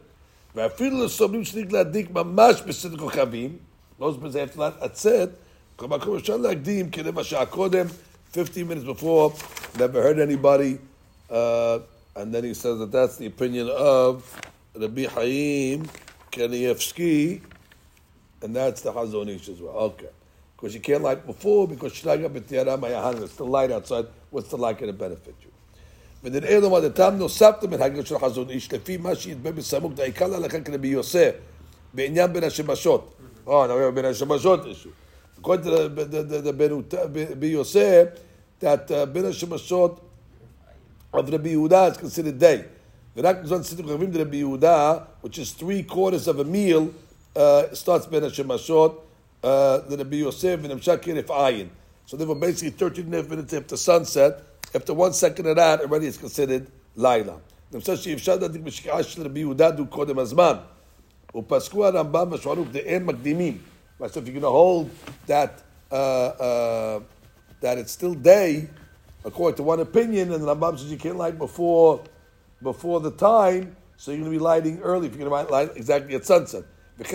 ואפילו 0.55 1.05
לסובלים 1.05 1.45
שצריך 1.45 1.73
להדליק 1.73 2.11
ממש 2.11 2.63
בסדר 2.67 2.99
כוכבים, 2.99 3.57
לא 4.01 4.15
זה 4.29 4.45
have 4.45 4.57
to 4.57 4.85
לצאת, 4.85 5.29
כל 5.77 5.89
מקום 5.89 6.17
אפשר 6.17 6.37
להקדים 6.37 6.91
כרבע 6.91 7.25
שעה 7.25 7.47
קודם, 7.47 7.87
15 8.35 8.65
minutes 8.65 8.85
before, 8.85 9.33
never 9.79 10.03
heard 10.03 10.19
anybody, 10.19 10.79
uh, 11.31 11.79
and 12.17 12.35
then 12.35 12.45
he 12.45 12.55
says 12.55 12.79
that 12.79 12.93
that's 12.93 13.17
the 13.17 13.27
opinion 13.27 13.69
of 13.69 14.41
Rabbi 14.77 15.07
Haim 15.07 15.89
Kanievsky, 16.31 17.41
and 18.45 18.57
that's 18.57 18.81
the 18.83 18.93
Hazonish 18.93 19.49
as 19.49 19.61
well. 19.61 19.75
Okay. 19.75 20.09
Because 20.57 20.75
you 20.75 20.81
can't 20.81 21.03
light 21.03 21.27
before, 21.27 21.67
because 21.67 21.93
Shraga 21.93 22.29
B'tiara 22.29 22.79
Mayahan, 22.79 23.23
it's 23.23 23.33
still 23.33 23.47
light 23.47 23.73
outside, 23.73 24.07
what's 24.31 24.49
the 24.49 24.57
light 24.59 24.79
going 24.79 24.93
to 24.93 24.99
benefit 24.99 25.35
you? 25.43 25.51
ונראה 26.23 26.61
לו 26.61 26.71
מדתם 26.71 27.15
נוסף 27.19 27.55
למנהגו 27.63 28.07
של 28.07 28.19
חזון 28.19 28.51
איש, 28.51 28.73
לפי 28.73 28.97
מה 28.97 29.15
שידמה 29.15 29.53
בסמוך 29.53 29.93
דעיקה 29.93 30.27
להלכה 30.27 30.61
כרבי 30.61 30.89
יוסף, 30.89 31.31
בעניין 31.95 32.33
בין 32.33 32.45
השמשות. 32.45 33.15
Oh, 33.47 33.67
now 33.67 33.75
we 33.75 33.83
have 33.83 33.89
a 33.89 33.93
Ben 33.93 34.05
Hashemashot 34.05 34.71
issue. 34.71 34.93
According 35.39 35.65
to 35.65 35.71
the 35.71 36.05
the 36.05 36.23
the, 36.23 36.41
the 36.43 36.53
Ben 36.53 36.83
Bi 37.41 37.47
Yosef, 37.47 38.09
that 38.61 38.91
uh, 38.91 39.07
Ben 39.07 39.25
Hashemashot 39.25 39.99
of 41.13 41.31
Rabbi 41.31 41.49
Yehuda 41.49 41.93
is 41.93 41.97
considered 41.97 42.39
day. 42.39 42.65
ורק 43.17 43.37
בזמן 43.37 43.63
סידור 43.63 43.87
חייבים 43.87 44.13
לרבי 44.13 44.37
יהודה, 44.37 44.99
which 45.23 45.39
is 45.39 45.53
three 45.53 45.83
quarters 45.83 46.29
of 46.29 46.39
a 46.39 46.45
meal, 46.45 46.93
uh, 47.35 47.39
starts 47.73 48.09
בין 48.11 48.25
השמשות, 48.25 49.05
uh, 49.43 49.47
לרבי 49.89 50.17
יוסף 50.17 50.57
ונמשך 50.63 50.95
כרף 51.03 51.31
עין. 51.31 51.69
So 52.07 52.17
they 52.17 52.25
were 52.25 52.35
basically 52.35 52.71
13 52.71 53.05
and 53.07 53.15
a 53.15 53.17
half 53.19 53.31
minutes 53.31 53.55
after 53.55 53.77
sunset. 53.77 54.43
After 54.75 54.95
one 54.95 55.13
second 55.13 55.47
of 55.47 55.57
that, 55.57 55.81
already 55.81 56.07
it's 56.07 56.17
considered 56.17 56.67
לילה. 56.97 57.35
נמשך 57.73 57.97
שאפשר 57.97 58.37
להדליק 58.37 58.63
בשקיעה 58.63 59.03
של 59.03 59.23
רבי 59.23 59.41
יהודה 59.41 59.71
דו 59.71 59.87
קודם 59.87 60.19
הזמן. 60.19 60.55
ופסקו 61.35 61.87
הרמב"ם 61.87 62.29
והשוערוך 62.31 62.69
דאין 62.73 63.05
מקדימים. 63.07 63.59
Right, 64.01 64.11
so 64.11 64.19
if 64.19 64.27
you're 64.27 64.33
going 64.33 64.43
to 64.43 64.49
hold 64.49 64.91
that, 65.27 65.63
uh, 65.93 65.95
uh, 65.95 67.01
that 67.61 67.77
it's 67.77 67.93
still 67.93 68.15
day, 68.15 68.71
according 69.27 69.57
to 69.57 69.63
one 69.63 69.81
opinion, 69.81 70.33
and 70.33 70.43
the 70.43 70.55
Rambam 70.55 70.79
says 70.79 70.91
you 70.91 70.97
can't 70.97 71.19
light 71.19 71.37
before 71.37 72.03
before 72.63 73.01
the 73.01 73.11
time, 73.11 73.77
so 73.99 74.11
you're 74.11 74.21
going 74.21 74.33
to 74.33 74.39
be 74.39 74.43
lighting 74.43 74.81
early 74.81 75.07
if 75.07 75.15
you're 75.15 75.29
going 75.29 75.47
to 75.47 75.53
light 75.53 75.71
exactly 75.77 76.15
at 76.15 76.25
sunset. 76.25 76.65
And 77.01 77.09
if 77.09 77.13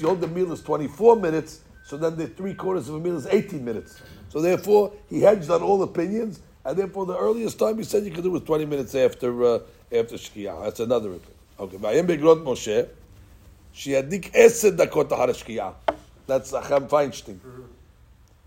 you 0.00 0.06
hold 0.08 0.20
the 0.20 0.28
meal 0.28 0.52
is 0.52 0.60
24 0.62 1.16
minutes, 1.16 1.60
so 1.84 1.96
then 1.96 2.16
the 2.16 2.26
three 2.26 2.52
quarters 2.54 2.88
of 2.90 2.96
a 2.96 3.00
meal 3.00 3.16
is 3.16 3.26
18 3.26 3.64
minutes. 3.64 4.02
So 4.28 4.42
therefore, 4.42 4.92
he 5.08 5.22
hedged 5.22 5.48
on 5.50 5.62
all 5.62 5.82
opinions, 5.82 6.40
and 6.64 6.76
therefore 6.76 7.06
the 7.06 7.16
earliest 7.16 7.58
time 7.58 7.78
he 7.78 7.84
said 7.84 8.04
you 8.04 8.10
could 8.10 8.24
do 8.24 8.30
was 8.30 8.42
20 8.42 8.66
minutes 8.66 8.94
after 8.94 9.44
uh, 9.44 9.60
after 9.90 10.16
Shkiyah. 10.16 10.64
That's 10.64 10.80
another 10.80 11.14
opinion. 11.14 11.36
Okay. 11.58 11.78
Vayem 11.78 12.06
begrot 12.06 12.44
Moshe, 12.44 12.86
שידליק 13.72 14.30
עשר 14.34 14.70
דקות 14.70 15.12
אחר 15.12 15.30
השקיעה. 15.30 15.70
That's 16.26 16.52
Acham 16.52 16.88
Feinstein. 16.90 17.38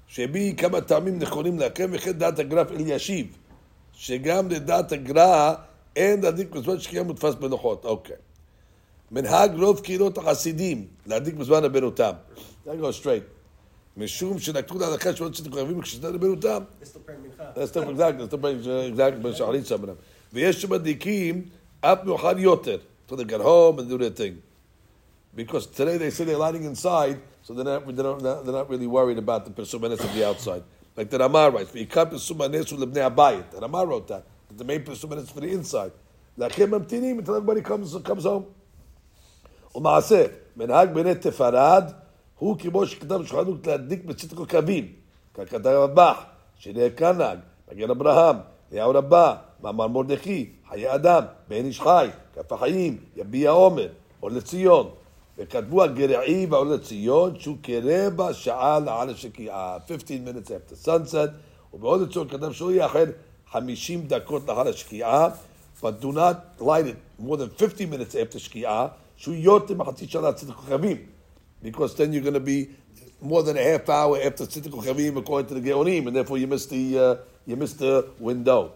שהביא 0.08 0.56
כמה 0.56 0.82
טעמים 0.82 1.20
נכונים 1.20 1.60
להקם 1.60 1.90
וכן 1.94 2.12
דעת 2.12 2.40
הגרף 2.40 2.72
אלישיב. 2.72 3.28
שגם 3.94 4.50
לדעת 4.50 4.92
הגר"א 4.92 5.54
אין 5.96 6.22
להדליק 6.22 6.50
בזמן 6.50 6.80
שקיעה 6.80 7.04
מודפס 7.04 7.36
בלוחות. 7.36 7.86
אוקיי. 7.86 8.16
מנהג 9.12 9.56
רוב 9.56 9.80
קהילות 9.80 10.18
החסידים 10.18 10.88
להדליק 11.06 11.36
בזמן 11.36 11.64
רבנותם. 11.64 12.12
That 12.66 12.70
goes 12.70 13.04
straight. 13.04 13.24
משום 13.98 14.40
שנקטו 14.40 14.80
להלכה 14.80 15.16
שעוד 15.16 15.36
צדק 15.36 15.54
חייבים 15.54 15.82
כששתה 15.82 16.10
רבנותם. 16.10 16.64
It's 16.82 16.88
still 16.88 17.00
praying 17.00 17.40
mincha. 17.40 17.56
That's 17.56 17.72
the 17.72 17.90
exact, 17.90 18.20
that's 18.20 18.66
the 18.66 18.88
exact 18.88 19.22
בשערית 19.22 19.66
שם. 19.66 19.84
ויש 20.34 20.62
שמדליקים 20.62 21.46
אף 21.82 21.98
מאוחר 22.04 22.40
יותר. 22.40 22.78
So 23.10 23.16
they 23.16 23.24
get 23.24 23.42
home 23.42 23.80
and 23.80 23.90
do 23.90 23.98
their 23.98 24.12
thing. 24.12 24.42
Because 25.36 25.66
today 25.68 25.98
they 25.98 26.12
say 26.12 26.24
they're 26.26 26.38
lighting 26.38 26.64
inside, 26.64 27.18
so 27.44 27.54
they're 27.54 27.64
not, 27.64 27.96
they're 27.96 28.04
not, 28.04 28.44
they're 28.46 28.60
not 28.62 28.70
really 28.70 28.88
worried 28.88 29.18
about 29.18 29.46
the 29.46 29.52
persumanes 29.52 30.00
of 30.00 30.14
the 30.14 30.28
outside. 30.28 30.64
Like 30.98 31.10
the 31.10 31.18
Ramah 31.18 31.50
writes, 31.52 31.72
"V'ikam 31.72 32.12
persumanes 32.12 32.72
lebnei 32.74 33.04
abayit." 33.10 33.52
The 33.52 33.60
Ramah 33.62 33.86
wrote 33.86 34.08
that. 34.10 34.24
The 34.51 34.65
main 34.65 34.85
persumanes 34.85 35.31
for 35.31 35.41
the 35.41 35.49
inside. 35.49 35.93
Lachem 36.39 36.71
mamtinim 36.71 37.19
until 37.19 37.35
everybody 37.37 37.61
comes 37.61 37.97
comes 38.05 38.25
home. 38.25 38.45
ומעשה, 39.75 40.25
מנהג 40.57 40.95
בני 40.95 41.15
תפרד, 41.15 41.93
הוא 42.39 42.59
כמו 42.59 42.87
שכתב 42.87 43.25
שולחנות 43.25 43.67
להדליק 43.67 44.05
בצית 44.05 44.33
כוכבים, 44.33 44.93
ככתב 45.35 45.67
רבח, 45.67 46.23
שנהיה 46.59 46.91
כנג, 46.91 47.39
מגן 47.73 47.91
אברהם, 47.91 48.37
אליהו 48.73 48.91
רבה, 48.95 49.37
מאמר 49.63 49.89
מרדכי, 49.89 50.51
חיי 50.69 50.95
אדם, 50.95 51.23
בן 51.49 51.65
איש 51.65 51.81
חי, 51.81 52.09
כף 52.35 52.53
החיים, 52.53 52.99
יביע 53.17 53.51
עומר, 53.51 53.89
אור 54.23 54.31
לציון. 54.31 54.91
וכתבו 55.39 55.83
הגרעי 55.83 56.47
והאור 56.51 56.67
לציון, 56.67 57.39
שהוא 57.39 57.57
כרבע 57.63 58.33
שעה 58.33 58.81
לעל 58.81 59.11
השקיעה, 59.11 59.79
15 59.89 60.17
minutes 60.17 60.49
after 60.49 60.87
sunset, 60.87 61.31
ובאור 61.75 61.97
לציון 61.97 62.29
כתב 62.29 62.53
שהוא 62.53 62.73
יאחד 62.73 63.07
50 63.54 64.08
דקות 64.08 64.48
לאחר 64.48 64.68
השקיעה, 64.68 65.30
but 65.82 66.02
do 66.02 66.12
not 66.12 66.62
light 66.62 66.86
it 66.86 67.24
more 67.26 67.38
than 67.38 67.50
50 67.58 67.86
minutes 67.86 68.16
after 68.16 68.40
שקיעה, 68.40 68.88
שהוא 69.18 69.36
יותר 69.36 69.74
מחצי 69.76 70.08
שעה 70.08 70.30
לצאת 70.30 70.50
כוכבים. 70.50 70.98
because 71.62 71.96
then 71.96 72.14
you're 72.14 72.22
going 72.22 72.34
to 72.34 72.40
be 72.40 72.70
more 73.22 73.44
than 73.44 73.58
a 73.58 73.64
half 73.64 73.90
hour 73.90 74.18
after 74.22 74.46
Tzittik 74.46 74.72
Chavim 74.72 75.18
according 75.18 75.48
to 75.48 75.54
the 75.56 75.70
Geonim, 75.70 76.08
and 76.08 76.16
therefore 76.16 76.38
you 76.38 76.48
missed 76.48 76.70
the 76.70 77.00
uh, 77.00 77.16
you 77.46 77.56
missed 77.56 77.80
the 77.80 78.08
window. 78.20 78.72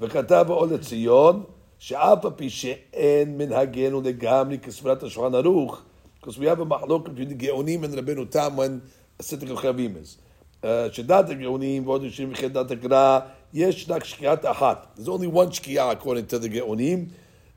וכתב 0.00 0.46
האור 0.48 0.66
לציון, 0.66 1.42
שאף 1.78 2.24
על 2.24 2.30
פי 2.36 2.50
שאין 2.50 3.38
מנהגנו 3.38 4.00
לגמרי 4.00 4.58
כסברת 4.58 5.02
השולחן 5.02 5.34
ערוך, 5.34 5.82
because 6.20 6.38
we 6.38 6.44
have 6.46 6.60
a 6.60 6.64
מחלוקת 6.64 7.10
between 7.10 7.28
the 7.28 7.34
גאונים 7.34 7.84
and 7.84 7.98
רבנו 7.98 8.24
תם 8.24 8.50
when 8.56 9.22
ציתק 9.22 9.46
חייבים 9.54 9.94
is. 9.94 10.16
Uh, 10.62 10.66
שדת 10.92 11.30
הגאונים 11.30 11.86
ועוד 11.86 12.02
יושבים 12.02 12.32
וכן 12.32 12.48
דת 12.48 12.70
הגר"א, 12.70 13.18
Yesh 13.51 13.87
nak 13.87 14.03
shkiat 14.03 14.43
ahat. 14.43 14.87
There's 14.95 15.09
only 15.09 15.27
one 15.27 15.49
shkia 15.49 15.91
according 15.91 16.27
to 16.27 16.39
the 16.39 16.49
Geonim. 16.49 17.09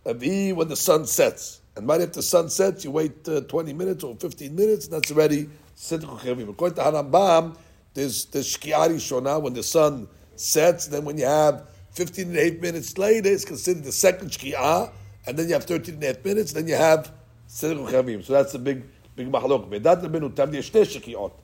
Avi 0.05 0.53
when 0.53 0.69
the 0.69 0.77
sun 0.77 1.07
sets. 1.07 1.61
And 1.77 1.89
right 1.89 2.01
after 2.01 2.23
sun 2.23 2.51
sets, 2.51 2.85
you 2.85 2.91
wait 2.91 3.27
uh, 3.29 3.43
20 3.43 3.73
minutes 3.73 4.05
or 4.05 4.15
15 4.17 4.55
minutes, 4.55 4.87
and 4.87 4.95
that's 4.95 5.11
ready. 5.11 5.49
According 5.91 6.77
to 6.77 6.83
Harambam, 6.83 7.57
there's, 7.95 8.27
there's 8.27 8.57
Shkiari 8.57 8.97
Shona 8.97 9.41
when 9.41 9.55
the 9.55 9.63
sun 9.63 10.07
sets, 10.37 10.87
then 10.87 11.05
when 11.05 11.17
you 11.19 11.25
have 11.25 11.69
15 11.93 12.37
and 12.37 12.61
minutes 12.61 12.99
later, 12.99 13.31
it's 13.31 13.45
considered 13.45 13.85
the 13.85 13.93
second 13.93 14.31
Shkia, 14.31 14.91
and 15.27 15.39
then 15.39 15.49
you 15.49 15.55
have 15.55 15.65
13 15.65 15.95
and 15.95 16.05
a 16.05 16.09
half 16.09 16.25
minutes, 16.25 16.53
then 16.53 16.69
you 16.69 16.75
have 16.75 17.13
Siddiq 17.49 17.89
Chavim. 17.91 18.25
So 18.25 18.35
that's 18.35 18.53
the 18.53 18.59
big, 18.59 18.85
big 19.17 19.31
mahalok. 19.31 19.71
There's 19.71 21.42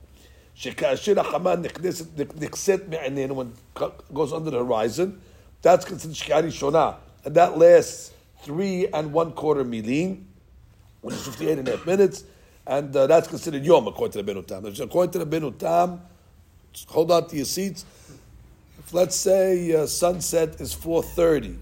שכאשר 0.57 1.19
החמה 1.19 1.55
נכנסת, 1.55 2.05
נכסית 2.41 2.81
מעינינו, 2.89 3.41
when 3.41 3.79
it 3.81 4.13
goes 4.13 4.33
under 4.33 4.51
the 4.51 4.57
horizon, 4.57 5.19
that's 5.61 5.85
considered 5.85 6.15
שקיעה 6.15 6.39
ראשונה. 6.39 6.91
And 7.25 7.35
that 7.35 7.57
lasts 7.57 8.11
three 8.43 8.87
and 8.87 9.13
one 9.13 9.31
quarter 9.31 9.63
milim, 9.63 10.23
which 11.01 11.15
is 11.15 11.25
58 11.25 11.59
and 11.59 11.67
a 11.67 11.77
half 11.77 11.85
minutes, 11.85 12.23
and 12.67 12.95
uh, 12.95 13.07
that's 13.07 13.27
considered 13.27 13.65
yom 13.65 13.87
according 13.87 14.11
to 14.13 14.23
Rabbeinu 14.23 14.45
Tam. 14.45 14.65
According 14.65 15.11
to 15.19 15.25
Rabbeinu 15.25 15.57
Tam, 15.57 16.01
hold 16.87 17.11
on 17.11 17.27
to 17.27 17.35
your 17.35 17.45
seats. 17.45 17.85
If 18.79 18.93
let's 18.93 19.15
say 19.15 19.73
uh, 19.73 19.85
sunset 19.85 20.59
is 20.61 20.75
4.30, 20.75 21.57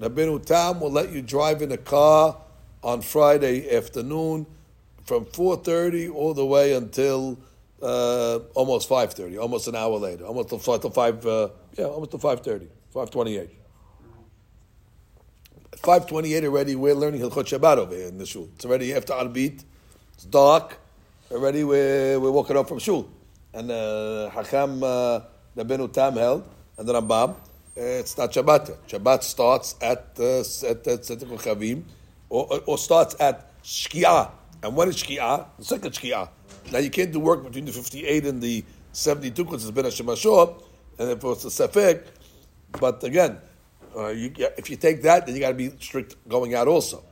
Rabbeinu 0.00 0.44
Tam 0.44 0.80
will 0.80 0.90
let 0.90 1.10
you 1.10 1.22
drive 1.22 1.62
in 1.62 1.72
a 1.72 1.78
car 1.78 2.36
on 2.82 3.00
Friday 3.00 3.74
afternoon 3.74 4.46
from 5.04 5.24
4.30 5.24 6.14
all 6.14 6.34
the 6.34 6.44
way 6.44 6.74
until 6.74 7.38
uh, 7.81 8.39
almost 8.55 8.89
5.30, 8.89 9.39
almost 9.39 9.67
an 9.67 9.75
hour 9.75 9.97
later, 9.97 10.25
almost 10.25 10.49
till 10.49 10.59
5, 10.59 10.81
till 10.81 10.89
5 10.91 11.25
uh, 11.25 11.49
yeah, 11.77 11.85
almost 11.85 12.11
till 12.11 12.19
5.30, 12.19 12.67
5.28. 12.93 13.49
At 15.73 15.79
5.28 15.81 16.43
already, 16.45 16.75
we're 16.75 16.93
learning 16.95 17.21
Hilchot 17.21 17.45
Shabbat 17.47 17.77
over 17.77 17.95
here 17.95 18.07
in 18.07 18.17
the 18.17 18.25
shul. 18.25 18.49
It's 18.55 18.65
already 18.65 18.93
after 18.93 19.13
Arbit, 19.13 19.63
it's 20.13 20.25
dark, 20.25 20.77
already 21.31 21.63
we're, 21.63 22.19
we're 22.19 22.31
walking 22.31 22.57
up 22.57 22.67
from 22.67 22.79
shul. 22.79 23.09
And 23.53 23.69
uh, 23.71 24.29
Hakam 24.33 24.81
uh, 24.83 25.87
Tam 25.87 26.13
held, 26.13 26.43
and 26.77 26.87
the 26.87 26.93
Rambam, 26.93 27.31
uh, 27.31 27.35
it's 27.75 28.17
not 28.17 28.31
Shabbat. 28.31 28.75
Shabbat 28.87 29.23
starts 29.23 29.75
at 29.81 30.15
uh, 30.19 30.39
at 30.69 30.87
at 30.87 31.01
Chavim, 31.39 31.83
or, 32.29 32.61
or- 32.65 32.77
starts 32.77 33.15
at 33.19 33.61
Shkia. 33.63 34.31
And 34.63 34.75
when 34.75 34.89
is 34.89 34.97
Shkia? 34.97 35.47
The 35.57 35.65
second 35.65 35.91
Shkia. 35.93 36.29
Now 36.71 36.79
you 36.79 36.89
can't 36.89 37.11
do 37.11 37.19
work 37.19 37.43
between 37.43 37.65
the 37.65 37.71
58 37.71 38.25
and 38.25 38.41
the 38.41 38.63
72 38.93 39.43
because 39.43 39.63
it's 39.63 39.71
been 39.71 39.85
a 39.85 39.91
and 40.99 41.11
if 41.11 41.23
it's 41.23 41.45
a 41.45 41.67
Sefek. 41.67 42.05
But 42.79 43.03
again, 43.03 43.37
uh, 43.95 44.09
you, 44.09 44.33
if 44.57 44.69
you 44.69 44.77
take 44.77 45.01
that, 45.03 45.25
then 45.25 45.35
you 45.35 45.41
got 45.41 45.49
to 45.49 45.55
be 45.55 45.71
strict 45.79 46.15
going 46.29 46.55
out 46.55 46.67
also. 46.67 47.03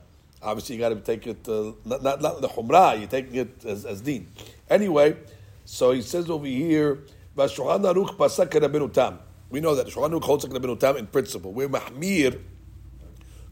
Obviously, 0.42 0.76
you 0.76 0.80
got 0.80 0.90
to 0.90 0.96
take 0.96 1.26
it 1.26 1.46
uh, 1.48 1.72
not, 1.84 2.02
not, 2.02 2.22
not 2.22 2.40
the 2.40 2.48
Humrah, 2.48 2.98
you're 2.98 3.08
taking 3.08 3.34
it 3.34 3.64
as, 3.64 3.84
as 3.84 4.00
Deen. 4.00 4.28
Anyway, 4.68 5.16
so 5.64 5.92
he 5.92 6.02
says 6.02 6.30
over 6.30 6.46
here. 6.46 7.00
We 7.36 7.46
know 7.46 9.74
that 9.74 9.86
Shulchan 9.86 10.12
Aruch 10.12 10.24
holds 10.24 10.44
in 10.44 11.06
principle. 11.06 11.52
We're 11.52 11.68
mahmir 11.68 12.40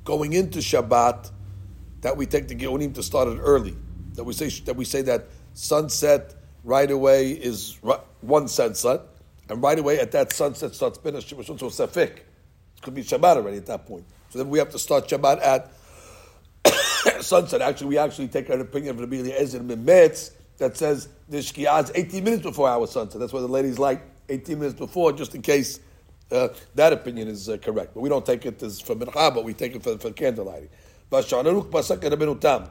going 0.05 0.33
into 0.33 0.59
Shabbat 0.59 1.31
that 2.01 2.17
we 2.17 2.27
take 2.27 2.49
the 2.49 2.55
Geonim 2.55 2.95
to 2.95 3.03
start 3.03 3.29
it 3.29 3.39
early. 3.41 3.77
That 4.15 4.25
we 4.25 4.33
say 4.33 4.49
that 4.65 4.75
we 4.75 4.85
say 4.85 5.03
that 5.03 5.29
sunset 5.59 6.35
right 6.63 6.91
away 6.91 7.33
is 7.33 7.79
one 8.21 8.47
sunset, 8.47 9.01
and 9.49 9.61
right 9.63 9.79
away 9.79 9.99
at 9.99 10.13
that 10.13 10.33
sunset 10.33 10.75
starts 10.75 10.99
Ben 10.99 11.15
Hashem 11.15 11.43
so 11.43 11.55
Safik. 11.55 12.19
It 12.19 12.83
could 12.83 12.95
be 12.95 13.03
Shabbat 13.03 13.37
already 13.37 13.57
at 13.57 13.67
that 13.67 13.87
point. 13.87 14.05
So 14.31 14.39
then 14.39 14.51
we 14.51 14.59
have 14.59 14.71
to 14.71 14.79
start 14.79 15.09
Shabbat 15.09 15.43
at 15.43 17.23
sunset. 17.25 17.61
Actually, 17.61 17.89
we 17.89 17.99
actually 17.99 18.29
take 18.29 18.49
an 18.51 18.61
opinion 18.61 18.91
of 18.91 19.01
Rabbi 19.01 19.17
Eliezer 19.17 19.61
Mimetz 19.61 20.31
that 20.59 20.77
says 20.77 21.09
the 21.29 21.39
is 21.39 21.93
18 21.95 22.23
minutes 22.23 22.43
before 22.43 22.69
our 22.69 22.87
sunset. 22.87 23.21
That's 23.21 23.33
why 23.33 23.41
the 23.41 23.49
ladies 23.49 23.79
like 23.81 24.03
18 24.29 24.59
minutes 24.59 24.79
before, 24.79 25.13
just 25.13 25.35
in 25.35 25.43
case 25.43 25.81
uh, 26.31 26.49
that 26.77 26.93
opinion 26.93 27.27
is 27.27 27.49
uh, 27.49 27.57
correct. 27.57 27.95
But 27.95 28.01
we 28.01 28.09
don't 28.09 28.25
take 28.25 28.47
it 28.47 28.63
as 28.63 28.81
for 28.81 28.95
mincha, 28.95 29.35
but 29.35 29.45
we 29.45 29.55
take 29.55 29.75
it 29.75 29.83
for, 29.83 29.99
for 29.99 30.11
candlelighting. 30.11 30.69
V'shanaruk 31.11 31.71
pasak 31.71 31.99
Rabbeinu 31.99 32.41
Tam. 32.41 32.69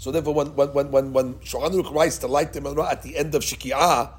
So 0.00 0.10
therefore, 0.10 0.34
when 0.34 0.54
when 0.54 0.72
when 0.72 0.90
when, 0.90 1.12
when 1.12 1.34
Shulchan 1.34 1.72
Aruch 1.72 1.92
writes 1.92 2.18
to 2.18 2.26
light 2.26 2.52
the 2.52 2.60
menorah 2.60 2.90
at 2.90 3.02
the 3.02 3.16
end 3.16 3.34
of 3.34 3.42
Shki'ah, 3.42 4.10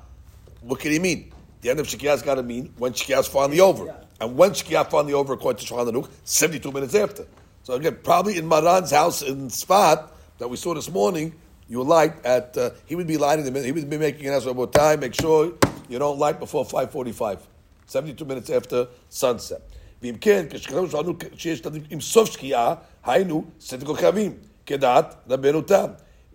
what 0.61 0.79
can 0.79 0.91
he 0.91 0.99
mean? 0.99 1.31
The 1.61 1.69
end 1.69 1.79
of 1.79 1.87
Shki'ah's 1.87 2.21
got 2.21 2.35
to 2.35 2.43
mean 2.43 2.73
when 2.77 2.93
Shki'ah's 2.93 3.27
finally 3.27 3.59
over, 3.59 3.95
and 4.19 4.37
when 4.37 4.51
Shki'ah 4.51 4.89
finally 4.89 5.13
over, 5.13 5.33
according 5.33 5.65
to 5.65 5.73
Shulchan 5.73 5.91
Aruch, 5.91 6.09
seventy-two 6.23 6.71
minutes 6.71 6.95
after. 6.95 7.25
So 7.63 7.73
again, 7.73 7.97
probably 8.03 8.37
in 8.37 8.47
Maran's 8.47 8.91
house 8.91 9.21
in 9.21 9.49
Sfat 9.49 10.09
that 10.37 10.47
we 10.47 10.57
saw 10.57 10.73
this 10.73 10.89
morning, 10.89 11.33
you 11.67 11.83
light 11.83 12.25
at. 12.25 12.57
Uh, 12.57 12.71
he 12.85 12.95
would 12.95 13.07
be 13.07 13.17
lighting 13.17 13.45
them. 13.45 13.55
He 13.63 13.71
would 13.71 13.89
be 13.89 13.97
making 13.97 14.27
an 14.27 14.33
answer 14.33 14.49
about 14.49 14.73
time. 14.73 15.01
Make 15.01 15.13
sure 15.13 15.53
you 15.89 15.99
don't 15.99 16.17
light 16.17 16.39
before 16.39 16.65
five 16.65 16.91
forty-five. 16.91 17.39
72 17.87 18.25
minutes 18.25 18.49
after 18.49 18.87
sunset. 19.09 19.61
ואם 20.01 20.15
כן, 20.21 20.45
כשכתבנו 20.49 20.89
שלנו 20.89 21.13
שיש 21.37 21.59
תדליק 21.59 21.83
עם 21.89 22.01
סוף 22.01 22.31
שקיעה, 22.31 22.75
היינו 23.03 23.43
סדר 23.59 23.85
כוכבים, 23.85 24.33
כדעת 24.72 25.14
רבנו 25.30 25.62
תם. 25.62 25.86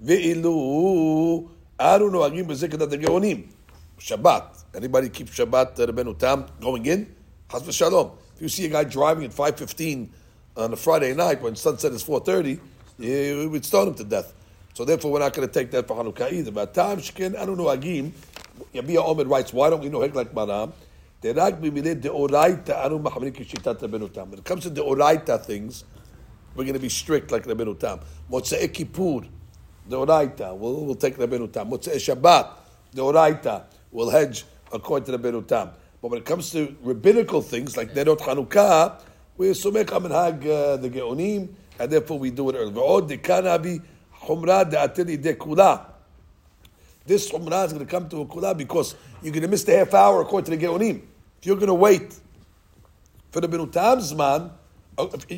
ואילו 0.02 1.48
אנו 1.82 2.10
נוהגים 2.10 2.48
בזה 2.48 2.68
כדעת 2.68 2.94
הגאונים. 2.94 3.42
Shabbat. 4.00 4.76
Anybody 4.76 5.10
keep 5.10 5.28
Shabbat 5.30 5.76
Rabbeinu 5.76 6.16
Tam 6.20 6.46
going 6.62 6.86
in? 6.86 7.08
Chas 7.52 7.64
v'shalom. 7.64 8.12
If 8.36 8.42
you 8.44 8.50
see 8.50 8.66
a 8.66 8.70
guy 8.70 8.84
driving 8.84 9.26
at 9.26 9.32
5.15 9.32 10.10
on 10.56 10.72
a 10.72 10.76
Friday 10.76 11.16
night 11.16 11.42
when 11.42 11.56
sunset 11.56 11.92
is 11.94 12.04
4.30, 12.04 13.50
we'd 13.50 13.66
stone 13.66 13.88
him 13.88 13.96
to 13.96 14.04
death. 14.04 14.36
So 14.76 14.86
therefore, 14.86 15.14
we're 15.14 15.20
not 15.20 15.34
going 15.34 15.48
to 15.48 15.54
take 15.54 15.72
that 15.72 15.88
for 15.88 15.96
Hanukkah 15.98 16.32
either. 16.32 16.52
But 16.52 16.76
Tam 16.76 16.98
Shkin 16.98 17.36
Anu 17.42 17.56
Nuagim, 17.56 18.12
Yabiyah 18.76 19.04
Omer 19.04 19.26
writes, 19.26 19.52
why 19.52 19.72
don't 19.72 19.82
we 19.82 19.90
know 19.90 20.02
Hek 20.02 20.14
like 20.14 20.32
Maran? 20.36 20.72
When 21.22 21.36
it 21.36 21.42
comes 24.46 24.64
to 24.64 24.70
the 24.70 24.84
Oraita 24.84 25.44
things, 25.44 25.84
we're 26.58 26.64
going 26.64 26.74
to 26.74 26.80
be 26.80 26.90
strict 26.90 27.32
like 27.32 27.44
Rabbeinu 27.44 27.80
Tam. 27.80 28.00
Motzei 28.32 28.74
Kippur, 28.74 29.22
Deoraita, 29.88 30.58
we'll, 30.58 30.86
we'll 30.86 30.96
take 30.96 31.16
Rabbeinu 31.16 31.52
Tam. 31.52 31.70
Motzei 31.70 31.96
Shabbat, 31.96 32.50
Deoraita, 32.96 33.66
we'll 33.92 34.10
hedge 34.10 34.44
according 34.74 35.06
to 35.06 35.18
Rabbeinu 35.18 35.48
Tam. 35.48 35.70
But 36.02 36.12
when 36.12 36.20
it 36.20 36.26
comes 36.26 36.52
to 36.52 36.76
rabbinical 36.82 37.44
things 37.44 37.78
like 37.78 37.94
Nerot 37.94 38.18
Chanukah, 38.18 39.02
we 39.38 39.50
sumek 39.50 39.86
amenhag 39.86 40.48
uh, 40.48 40.78
the 40.78 40.90
Geonim, 40.90 41.50
and 41.80 41.92
therefore 41.92 42.18
we 42.18 42.32
do 42.32 42.50
it 42.50 42.56
early. 42.56 42.72
Ve'od 42.72 43.08
dekanabi 43.08 43.82
humra 44.24 44.70
de'ateli 44.70 45.22
dekula. 45.22 45.86
This 47.06 47.32
humra 47.32 47.68
is 47.68 47.74
going 47.74 47.86
to 47.86 47.92
come 47.92 48.10
to 48.10 48.22
a 48.22 48.26
kula 48.26 48.58
because 48.58 48.96
you're 49.22 49.32
going 49.32 49.44
to 49.44 49.48
miss 49.48 49.64
the 49.64 49.78
half 49.78 49.94
hour 49.94 50.22
according 50.22 50.52
to 50.52 50.58
the 50.58 50.66
Geonim. 50.66 51.04
If 51.40 51.46
you're 51.46 51.56
going 51.56 51.68
to 51.68 51.76
wait 51.76 52.16
for 53.30 53.42
the 53.42 53.48
Benutam 53.48 53.98
Zman, 53.98 54.52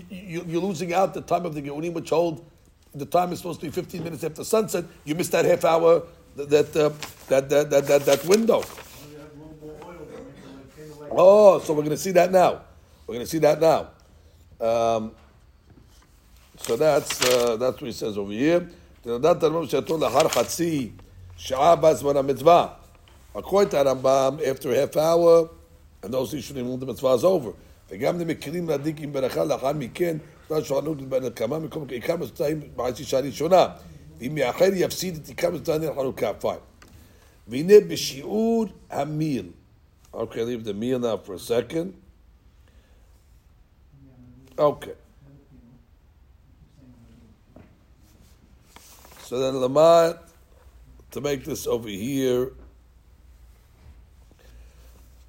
you're 0.10 0.62
losing 0.62 0.94
out 0.94 1.14
the 1.14 1.22
time 1.22 1.46
of 1.46 1.54
the 1.54 1.62
Geonim, 1.62 1.94
which 1.94 2.10
hold 2.10 2.46
the 2.94 3.06
time 3.06 3.32
is 3.32 3.40
supposed 3.40 3.60
to 3.60 3.66
be 3.68 3.72
15 3.72 4.04
minutes 4.04 4.24
after 4.24 4.44
sunset. 4.44 4.86
You 5.06 5.16
miss 5.16 5.30
that 5.30 5.46
half 5.46 5.64
hour, 5.66 6.04
that, 6.36 6.76
uh, 6.76 6.90
that, 7.28 7.50
that, 7.50 7.70
that, 7.70 7.88
that, 7.88 8.06
that 8.06 8.26
window. 8.26 8.64
Oh, 11.12 11.60
so 11.60 11.74
we're 11.74 11.82
going 11.82 11.90
to 11.90 11.98
see 11.98 12.12
that 12.12 12.32
now. 12.32 12.62
We're 13.06 13.16
going 13.16 13.26
to 13.26 13.32
see 13.32 13.40
that 13.40 13.60
now. 13.60 13.90
Um, 14.66 15.12
so 16.58 16.76
that's 16.76 17.24
uh, 17.26 17.56
that's 17.56 17.80
what 17.82 17.88
he 17.88 17.94
says 17.94 18.18
over 18.18 18.32
here. 18.32 18.70
According 23.36 23.70
to 23.70 23.78
Rambam, 23.78 24.48
after 24.48 24.72
a 24.72 24.76
half 24.76 24.98
hour, 24.98 25.50
and 26.04 26.14
those 26.14 26.34
Rishonim, 26.34 26.80
the 26.80 26.86
mitzvah 26.86 27.14
is 27.14 27.24
over. 27.24 27.54
וגם 27.91 28.21
למקרים 28.21 28.69
להדליק 28.69 28.97
ברכה 29.13 29.45
לאחר 29.45 29.73
מכן, 29.73 30.17
לא 30.51 30.65
שואלות 30.65 30.99
כמה 31.37 31.59
מקום 31.59 31.87
עיקר 31.89 32.17
מצווים 32.17 32.61
בחצי 32.77 33.05
שעה 33.05 33.21
ראשונה. 33.21 33.67
ואם 34.19 34.35
מאחר 34.35 34.69
יפסיד 34.75 35.17
את 35.17 35.29
עיקר 35.29 35.51
מצווה 35.51 35.91
החנוכה. 35.91 36.33
fine. 36.43 36.87
והנה 37.49 37.75
בשיעור 37.89 38.67
המיל. 38.91 39.51
Okay, 40.15 40.45
leave 40.45 40.65
the 40.65 40.73
meal 40.73 41.01
now 41.01 41.17
for 41.17 41.35
a 41.35 41.39
second. 41.39 41.93
Okay. 44.57 44.95
So 49.25 49.41
then 49.41 49.57
Lamar 49.57 50.19
to 51.11 51.21
make 51.21 51.45
this 51.45 51.67
over 51.67 51.89
here. 51.89 52.53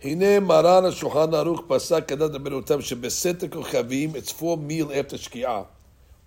הנה 0.03 0.39
מרן 0.39 0.85
השולחן 0.85 1.33
ערוך 1.33 1.61
פסק 1.67 2.07
כדת 2.07 2.31
רבנותם 2.31 2.81
שבסתר 2.81 3.47
כוכבים 3.47 4.11
it's 4.15 4.29
four 4.29 4.57
meal 4.69 4.91
after 4.91 5.17
שקיעה. 5.17 5.61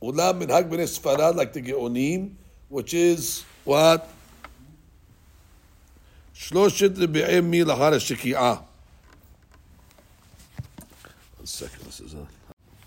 אולם 0.02 0.38
מנהג 0.38 0.70
בני 0.70 0.86
ספרד 0.86 1.34
like 1.36 1.54
the 1.54 1.60
גאונים, 1.60 2.28
which 2.72 2.92
is 2.92 3.44
what? 3.68 4.00
שלושת 6.34 6.90
רבעי 6.98 7.40
מיל 7.40 7.72
אחר 7.72 7.94
השקיעה. 7.94 8.54
One 11.40 11.46
second, 11.46 11.82
this 11.88 12.00
is 12.00 12.14
a... 12.14 12.26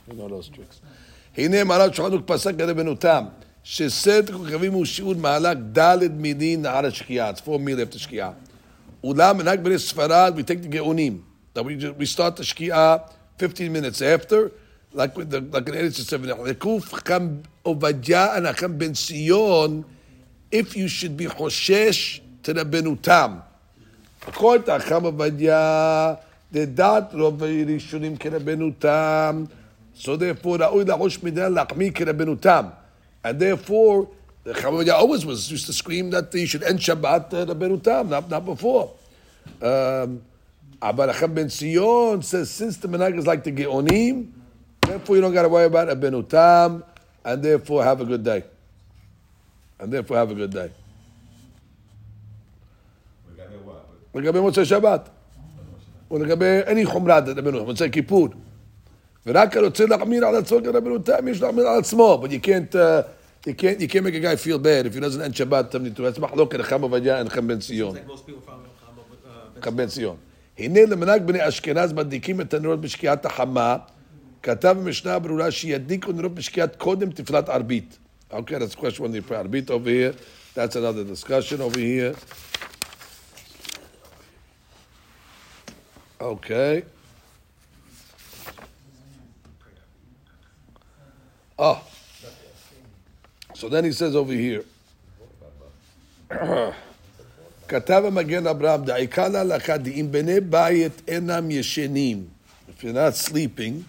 You 0.08 0.14
know 0.14 0.28
those 0.28 0.50
tricks. 0.50 0.82
הנה 1.38 1.64
מרן 1.64 1.90
השולחן 1.90 2.14
ערוך 2.14 2.24
פסק 2.26 2.56
כדת 2.56 2.70
רבנותם 2.70 3.26
שסרט 3.64 4.30
כוכבים 4.30 4.74
הוא 4.74 4.86
שיעור 4.86 5.14
מעלק 5.16 5.58
ד' 5.78 6.12
מילים 6.12 6.62
נהר 6.62 6.86
השקיעה, 6.86 7.32
it's 7.32 7.40
four 7.40 7.58
מיל 7.60 7.80
after 7.80 7.98
שקיעה. 7.98 8.32
Ulam 9.07 9.39
and 9.39 9.49
Akbar 9.49 9.71
Sfarad, 9.73 10.35
we 10.35 10.43
take 10.43 10.63
the 10.63 10.69
Geonim. 10.69 11.23
That 11.55 11.65
we, 11.65 11.77
just, 11.77 11.95
we 11.95 12.07
start 12.07 12.35
the 12.35 12.43
Shkia 12.43 13.09
15 13.39 13.73
minutes 13.73 14.03
after, 14.03 14.51
like 14.93 15.17
with 15.17 15.31
the, 15.31 15.41
like 15.43 15.69
an 15.69 15.77
Eretz 15.77 16.01
Yisrael. 16.01 16.55
Lekuf 16.55 17.07
Cham 17.07 17.45
Ovadia 17.65 18.37
and 18.37 18.47
Acham 18.47 18.77
Ben 18.77 18.95
Sion, 18.95 19.85
if 20.51 20.77
you 20.77 20.89
should 20.89 21.17
be 21.17 21.27
Hoshesh 21.27 22.21
to 22.43 22.53
the 22.53 22.65
Benutam. 22.65 23.43
According 24.27 24.65
to 24.65 24.79
Acham 24.79 25.13
Ovadia, 25.13 26.21
the 26.51 26.67
Dat 26.67 27.13
Rov 27.13 27.39
Rishunim 27.39 28.19
Kerabenutam. 28.19 29.49
So 29.95 30.17
therefore, 30.17 30.59
Ra'oy 30.59 30.85
Lahosh 30.85 31.23
Midan 31.23 31.55
Lachmi 31.55 31.93
Kerabenutam. 31.93 32.73
And 33.23 33.39
therefore, 33.39 34.09
the 34.47 34.53
Chamadia 34.53 34.93
always 34.93 35.27
was 35.27 35.51
used 35.51 35.67
to 35.67 35.73
scream 35.73 36.11
that 36.11 36.33
you 36.33 36.47
should 36.47 36.63
end 36.63 36.79
Shabbat 36.79 37.35
uh, 37.35 37.45
the 37.45 37.79
Tam, 37.79 38.09
not, 38.09 38.31
not 38.31 38.45
before. 38.45 38.96
Um, 39.62 40.22
Abba 40.82 41.08
Nachem 41.08 41.36
Ben 41.36 41.50
Sion 41.50 42.22
says, 42.24 42.50
since 42.50 42.78
the 42.78 42.88
Menag 42.88 43.18
is 43.18 43.28
like 43.28 43.44
the 43.44 43.52
Geonim, 43.52 44.32
therefore 44.82 45.16
you 45.16 45.22
don't 45.22 45.34
got 45.34 45.44
to 45.44 45.50
worry 45.50 45.66
about 45.66 45.88
Rabbeinu 45.90 46.28
Tam, 46.28 46.84
and 47.24 47.44
therefore 47.44 47.84
have 47.84 48.02
a 48.02 48.06
good 48.06 48.24
day. 48.24 48.44
And 49.80 49.94
therefore 49.94 50.18
have 50.18 50.32
a 50.32 50.36
good 50.36 50.52
day. 50.52 50.72
לגבי 54.16 54.40
מוצאי 54.40 54.66
שבת. 54.66 55.10
ולגבי 56.12 56.62
any 56.66 56.86
חומרה 56.86 57.20
רבנו, 57.20 57.66
מוצאי 57.66 57.92
כיפור. 57.92 58.28
ורק 59.26 59.58
הרוצה 59.58 59.86
להחמיר 59.86 60.26
על 60.26 60.36
עצמו 60.36 60.58
כרבנו 60.64 61.00
תם, 61.00 61.28
יש 61.28 61.42
להחמיר 61.42 61.68
על 61.68 61.80
עצמו, 61.80 62.24
but 62.24 62.28
you 62.28 62.46
can't, 62.46 62.76
uh, 62.76 63.04
you 63.48 63.54
can't, 63.54 63.80
you 63.80 63.88
can't 63.88 64.04
make 64.04 64.16
a 64.16 64.20
guy 64.20 64.36
feel 64.36 64.60
bad 64.60 64.86
if 64.86 64.94
he 64.94 65.00
doesn't 65.00 65.22
end 65.22 65.34
Shabbat, 65.34 65.72
that's 65.72 66.20
מחלוקת 66.20 66.62
חם 66.62 66.82
עובדיה 66.82 67.22
and 67.22 67.30
חם 67.30 67.48
בן 67.48 67.60
ציון. 67.60 67.96
חם 69.62 69.76
בן 69.76 69.88
ציון. 69.88 70.16
הנה 70.58 70.86
למנהג 70.86 71.24
בני 71.24 71.48
אשכנז 71.48 71.94
מדליקים 71.94 72.42
את 72.42 72.54
הנרות 72.54 72.82
בשקיעת 72.82 73.26
החמה, 73.26 73.78
כתב 74.44 74.76
במשנה 74.80 75.14
הברורה 75.14 75.52
שידליקו 75.52 76.12
נרות 76.12 76.36
בשקיעת 76.36 76.76
קודם 76.76 77.12
תפילת 77.12 77.50
ערבית. 77.50 77.98
Okay, 78.32 78.58
that's 78.58 78.74
a 78.74 78.78
question 78.78 79.04
on 79.04 79.12
the 79.12 79.34
ערבית 79.34 79.70
over 79.70 79.90
here. 79.90 80.14
That's 80.56 80.76
another 80.76 81.04
discussion 81.04 81.62
over 81.62 81.80
here. 81.80 82.14
Okay. 86.22 86.84
Oh. 91.58 91.82
So 93.54 93.70
then 93.70 93.84
he 93.86 93.92
says 93.92 94.16
over 94.16 94.34
here, 94.34 94.64
כתב 97.68 98.04
המגן 98.08 98.48
אברהם, 98.48 98.86
דעיקה 98.86 99.28
להלכה 99.28 99.78
דאם 99.78 100.08
בני 100.12 100.40
בית 100.40 101.02
אינם 101.08 101.52
ישנים. 101.52 102.24
If 102.70 102.84
you're 102.84 102.94
not 102.94 103.30
sleeping, 103.30 103.84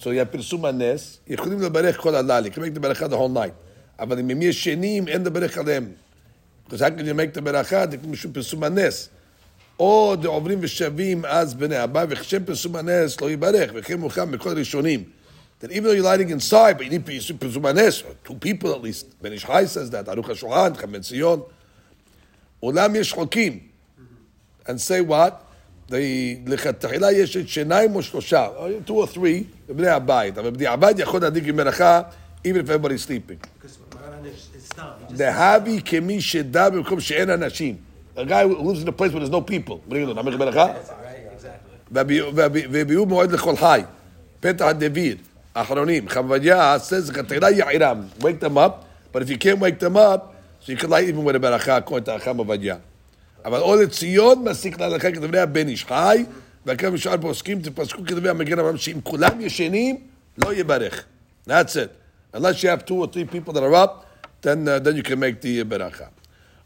so 0.00 0.04
you 0.04 0.20
have 0.20 0.32
פרסום 0.32 0.64
הנס, 0.64 1.18
יכולים 1.28 1.60
לברך 1.60 1.96
כל 2.00 2.14
הלילה, 2.14 2.46
you 2.48 2.50
can 2.50 2.58
make 2.58 2.76
the 2.76 2.80
ברכה 2.80 3.06
the 3.06 3.16
whole 3.16 3.36
night. 3.36 3.54
אבל 3.98 4.18
אם 4.18 4.30
הם 4.30 4.42
ישנים, 4.42 5.08
אין 5.08 5.24
לברך 5.24 5.58
עליהם. 5.58 5.88
because 6.68 6.80
how 6.80 6.90
can 6.90 7.06
you 7.06 7.14
make 7.14 7.38
the 7.38 7.40
ברכה? 7.40 7.84
משום 8.08 8.32
פרסום 8.32 8.64
הנס. 8.64 9.08
או 9.78 10.16
דעוברים 10.22 10.58
ושבים 10.62 11.24
אז 11.24 11.54
בני 11.54 11.76
הבא, 11.76 12.04
וכשם 12.08 12.44
פרסום 12.44 12.76
הנס 12.76 13.20
לא 13.20 13.30
יברך, 13.30 13.70
וכן 13.74 14.00
מוכן 14.00 14.30
בכל 14.30 14.58
ראשונים 14.58 15.04
that 15.64 15.72
even 15.72 15.84
though 15.84 15.92
you're 15.92 16.02
lighting 16.02 16.28
inside, 16.28 16.76
but 16.76 16.84
you 16.84 16.90
need 16.90 17.06
Pezumanes, 17.06 18.04
two 18.22 18.34
people 18.34 18.72
at 18.74 18.82
least. 18.82 19.20
Ben 19.22 19.32
Ish 19.32 19.44
Chai 19.44 19.64
says 19.64 19.88
that, 19.90 20.04
Aruch 20.06 20.24
HaShohan, 20.24 20.76
Chamen 20.76 21.02
Zion. 21.02 21.42
Ulam 22.62 22.94
Yesh 22.94 23.14
Chokim. 23.14 23.60
And 24.66 24.80
say 24.80 25.00
what? 25.00 25.32
The 25.90 25.94
לכתחילה 26.46 27.12
יש 27.12 27.36
את 27.36 27.48
שניים 27.48 27.94
או 27.94 28.02
שלושה, 28.02 28.48
two 28.86 28.90
or 28.90 29.16
three, 29.16 29.44
בבני 29.68 29.88
הבית. 29.88 30.38
אבל 30.38 30.50
בני 30.50 30.66
הבית 30.66 30.98
יכול 30.98 31.20
להדליק 31.20 31.44
עם 31.48 31.56
מלאכה, 31.56 32.02
even 32.46 32.48
if 32.48 32.68
everybody's 32.68 33.02
sleeping. 33.06 33.38
Because 33.60 33.78
Rabbanan 33.92 34.26
is, 34.26 34.56
is 34.56 34.66
stam. 34.66 34.84
He 35.08 35.12
just- 35.12 35.18
דהבי 35.18 35.80
כמי 35.84 36.20
שדע 36.20 36.70
במקום 36.70 37.00
שאין 37.00 37.30
אנשים. 37.30 37.76
A 38.16 38.20
guy 38.20 38.44
who 38.44 38.62
lives 38.62 38.82
in 38.82 38.88
a 38.88 38.92
place 38.92 39.12
where 39.12 39.20
there's 39.20 39.30
no 39.30 39.40
people. 39.40 39.74
מה 39.88 39.96
יגידו, 39.98 40.14
נמך 40.14 40.34
ברכה? 40.38 40.66
Right, 40.66 41.42
exactly. 41.42 41.94
וביאו 42.70 43.06
מועד 43.06 43.32
לכל 43.32 43.56
חי. 43.56 43.80
פתח 44.40 44.64
הדביר, 44.64 45.16
האחרונים. 45.54 46.08
חמבדיה 46.08 46.76
says, 46.76 47.12
כתחילה 47.12 47.50
יעירם. 47.50 48.02
Wake 48.20 48.40
them 48.40 48.56
up, 48.56 48.72
but 49.12 49.22
if 49.22 49.28
you 49.28 49.38
can't 49.38 49.58
wake 49.60 49.80
them 49.80 49.96
up, 49.96 50.27
so 50.61 50.71
you 50.71 50.77
can 50.77 50.89
light 50.89 51.07
even 51.07 51.23
with 51.23 51.35
a 51.35 51.39
ברכה, 51.39 51.77
according 51.77 52.05
to 52.05 52.11
החם 52.11 52.37
עובדיה. 52.37 52.75
אבל 53.45 53.59
או 53.59 53.75
לציון 53.75 54.43
מסיק 54.43 54.79
להלכה 54.79 55.11
כדברי 55.11 55.39
הבן 55.39 55.67
איש 55.67 55.85
חי, 55.85 56.25
וכמה 56.65 56.97
שאר 56.97 57.17
פוסקים 57.21 57.61
תפסקו 57.61 58.05
כדברי 58.05 58.29
המגן 58.29 58.59
אברהם, 58.59 58.77
שאם 58.77 58.99
כולם 59.03 59.41
ישנים, 59.41 59.97
לא 60.37 60.53
יברך. 60.53 61.03
That's 61.47 61.75
it. 61.75 61.89
Unless 62.33 62.63
you 62.63 62.69
have 62.69 62.85
two 62.85 62.99
or 63.03 63.07
three 63.07 63.25
people 63.25 63.53
that 63.53 63.63
are 63.63 63.75
up, 63.75 64.05
then, 64.41 64.67
uh, 64.67 64.79
then 64.79 64.95
you 64.95 65.03
can 65.03 65.19
make 65.19 65.41
the 65.41 65.63
ברכה. 65.63 66.05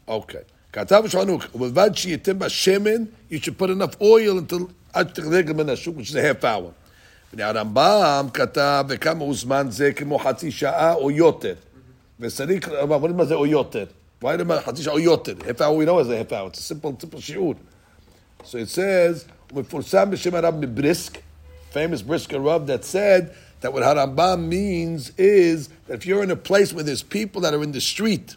Okay. 0.08 0.44
כתב 0.72 1.02
שחנוך, 1.08 1.44
ובלבד 1.54 1.90
שייתן 1.94 2.38
בה 2.38 2.48
שמן, 2.48 3.04
you 3.30 3.34
should 3.34 3.58
put 3.58 3.70
enough 3.70 4.00
oil 4.00 4.38
until 4.38 4.62
עד 4.92 5.08
שתחזק 5.08 5.46
מן 5.46 5.68
השוק, 5.68 5.96
which 5.96 6.10
is 6.10 6.14
a 6.14 6.42
half 6.42 6.44
hour. 6.44 6.70
והרמב"ם 7.34 8.26
כתב, 8.34 8.84
וכמה 8.88 9.24
הוא 9.24 9.34
זמן 9.34 9.66
זה 9.70 9.92
כמו 9.92 10.18
חצי 10.18 10.50
שעה 10.50 10.94
או 10.94 11.10
יותר. 11.10 11.54
וצריך, 12.19 12.69
אבל 12.69 13.11
מה 13.11 13.25
זה 13.25 13.35
או 13.35 13.45
יותר? 13.45 13.85
Why 14.23 14.27
אומר 14.39 14.61
חצי 14.61 14.83
שעה 14.83 14.93
או 14.93 14.99
יותר? 14.99 15.33
half 15.39 15.61
hour 15.61 15.77
we 15.77 15.85
know 15.85 15.99
is 15.99 16.09
a 16.09 16.17
half 16.17 16.31
hour, 16.31 16.49
it's 16.49 16.59
a 16.59 16.61
simple, 16.61 16.93
simple 16.99 17.21
שיעור. 17.21 17.55
So 18.43 18.57
it 18.57 18.69
says, 18.69 19.25
ומפורסם 19.53 20.09
בשם 20.11 20.35
הרב 20.35 20.55
מבריסק, 20.59 21.17
famous 21.73 22.01
Brisker 22.01 22.39
Rav 22.39 22.67
that 22.67 22.83
said 22.83 23.35
that 23.61 23.73
what 23.73 23.83
Harambam 23.83 24.47
means 24.47 25.11
is 25.17 25.69
that 25.87 25.95
if 25.95 26.05
you're 26.05 26.23
in 26.23 26.31
a 26.31 26.35
place 26.35 26.73
where 26.73 26.83
there's 26.83 27.03
people 27.03 27.41
that 27.41 27.53
are 27.53 27.63
in 27.63 27.71
the 27.71 27.81
street, 27.81 28.35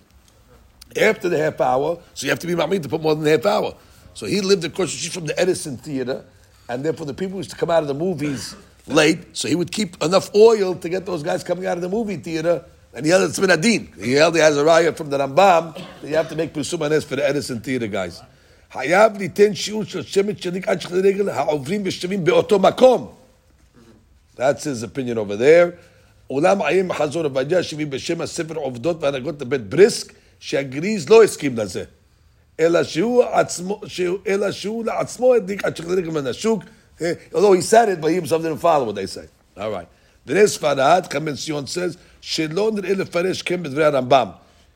after 1.01 1.29
the 1.29 1.39
half 1.39 1.61
hour, 1.61 1.99
so 2.15 2.25
you 2.25 2.31
have 2.31 2.39
to 2.41 2.47
be 2.47 2.55
Ma'amid 2.55 2.83
to 2.83 2.89
put 2.89 3.01
more 3.01 3.15
than 3.15 3.27
a 3.27 3.31
half 3.31 3.47
hour. 3.47 3.75
So 4.15 4.27
he 4.27 4.41
lived, 4.41 4.65
of 4.65 4.75
course, 4.75 4.91
she's 4.91 5.13
from 5.13 5.27
the 5.27 5.39
Edison 5.41 5.77
Theater, 5.77 6.25
and 6.69 6.85
therefore 6.85 7.07
the 7.07 7.15
people 7.15 7.39
used 7.39 7.51
to 7.51 7.57
come 7.57 7.71
out 7.71 7.83
of 7.83 7.89
the 7.89 7.95
movies 7.95 8.55
late, 8.87 9.37
so 9.37 9.49
he 9.49 9.55
would 9.55 9.73
keep 9.73 10.03
enough 10.03 10.35
oil 10.35 10.75
to 10.75 10.89
get 10.89 11.07
those 11.07 11.23
guys 11.23 11.43
coming 11.45 11.67
out 11.67 11.79
of 11.79 11.83
the 11.83 11.89
movie 11.89 12.17
theater. 12.17 12.65
And 12.95 13.07
he 13.07 13.11
held 13.11 13.23
it's 13.29 13.39
been 13.39 13.51
adin. 13.51 13.93
He 13.99 14.13
held 14.13 14.35
he 14.35 14.41
has 14.41 14.57
a 14.57 14.65
riot 14.65 14.97
from 14.97 15.09
the 15.09 15.19
Rambam 15.19 15.75
that 16.01 16.09
you 16.09 16.17
have 16.17 16.29
to 16.29 16.37
make 16.37 16.53
Pusumanes 16.53 17.05
for 17.05 17.17
the 17.17 17.27
Edison 17.27 17.61
Theater 17.61 17.87
guys. 17.87 18.21
חייב 18.73 19.19
ליתן 19.19 19.55
שיעור 19.55 19.85
של 19.85 20.03
שמן 20.03 20.37
שניק 20.37 20.69
עד 20.69 20.81
שכלי 20.81 21.01
רגל 21.01 21.29
העוברים 21.29 21.83
ושבים 21.85 22.25
באותו 22.25 22.59
מקום. 22.59 23.13
That's 24.37 24.65
his 24.65 24.83
opinion 24.83 25.19
over 25.19 25.37
there. 25.37 25.77
אולם 26.31 26.63
עיין 26.63 26.87
מחזור 26.87 27.25
עובדיה 27.25 27.63
שהביא 27.63 27.87
בשם 27.87 28.21
הספר 28.21 28.55
עובדות 28.55 29.03
והנהגות 29.03 29.41
לבית 29.43 29.69
בריסק, 29.69 30.13
שהגריז 30.41 31.09
לא 31.09 31.23
הסכים 31.23 31.59
לזה. 31.59 31.85
אלא 32.61 32.85
שהוא 32.85 33.25
עצמו, 33.25 33.81
שהוא, 33.87 34.19
אלא 34.27 34.53
שהוא 34.53 34.85
לעצמו 34.85 35.35
הדליק 35.35 35.65
עד 35.65 35.77
שכלי 35.77 35.95
רגל 35.95 36.11
מן 36.11 36.27
השוק. 36.27 36.63
Eh, 37.01 37.05
Although 37.35 37.53
he 37.53 37.63
said 37.63 37.89
it, 37.89 38.01
but 38.01 38.09
he 38.09 38.17
himself 38.17 38.43
didn't 38.43 38.59
follow 38.59 38.85
what 38.85 38.95
they 38.95 39.07
say. 39.07 39.27
All 39.57 39.71
right. 39.71 39.89
דרי 40.28 40.48
ספרד, 40.48 41.06
חמד 41.14 41.36
ציון 41.36 41.64
says, 41.64 41.98
שלא 42.22 42.72
נראה 42.76 42.94
לפרש 42.94 43.42
כן 43.42 43.64
בדברי 43.64 43.86
הרמב"ם. 43.86 44.28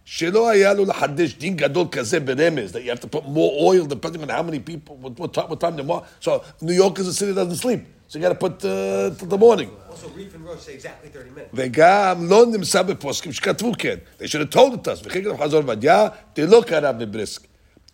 שלא 0.05 0.49
היה 0.49 0.73
לו 0.73 0.85
לחדש 0.85 1.33
דין 1.33 1.55
גדול 1.55 1.87
כזה 1.91 2.19
ברמז, 2.19 2.71
that 2.71 2.79
you 2.79 2.91
have 2.95 3.01
to 3.01 3.07
put 3.15 3.25
more 3.25 3.51
oil 3.69 3.85
depending 3.85 4.21
on 4.23 4.29
how 4.29 4.43
many 4.49 4.59
people, 4.59 4.95
what, 5.01 5.19
what, 5.19 5.59
time, 5.59 5.75
they're 5.75 5.91
more. 5.93 6.03
So 6.21 6.31
New 6.61 6.77
York 6.83 6.99
is 6.99 7.07
a 7.07 7.13
city 7.13 7.31
that 7.33 7.43
doesn't 7.43 7.61
sleep, 7.65 7.81
so 8.07 8.17
you 8.17 8.21
got 8.27 8.29
to 8.29 8.41
put 8.45 8.55
uh, 8.65 9.09
till 9.17 9.29
the 9.35 9.37
morning. 9.37 9.69
Also, 9.89 10.07
Rif 10.19 10.33
and 10.35 10.45
Rosh 10.47 10.61
say 10.67 10.73
exactly 10.73 11.09
30 11.09 11.29
minutes. 11.35 11.49
וגם 11.53 12.29
לא 12.29 12.45
נמצא 12.45 12.81
בפוסקים 12.81 13.31
שכתבו 13.31 13.71
כן. 13.77 13.95
They 14.19 14.27
should 14.27 14.41
have 14.41 14.55
told 14.55 14.87
us, 14.87 15.05
וכן 15.05 15.21
גם 15.21 15.37
חזור 15.37 15.63
ודיה, 15.67 16.07
דלא 16.35 16.63
קרה 16.67 16.91
בבריסק. 16.91 17.41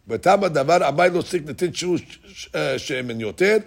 ותם 0.08 0.44
הדבר, 0.44 0.88
אמר 0.88 1.08
לו 1.14 1.24
צריך 1.24 1.44
לתת 1.48 1.76
שיעור 1.76 1.96
שמן 2.78 3.20
יותר, 3.20 3.58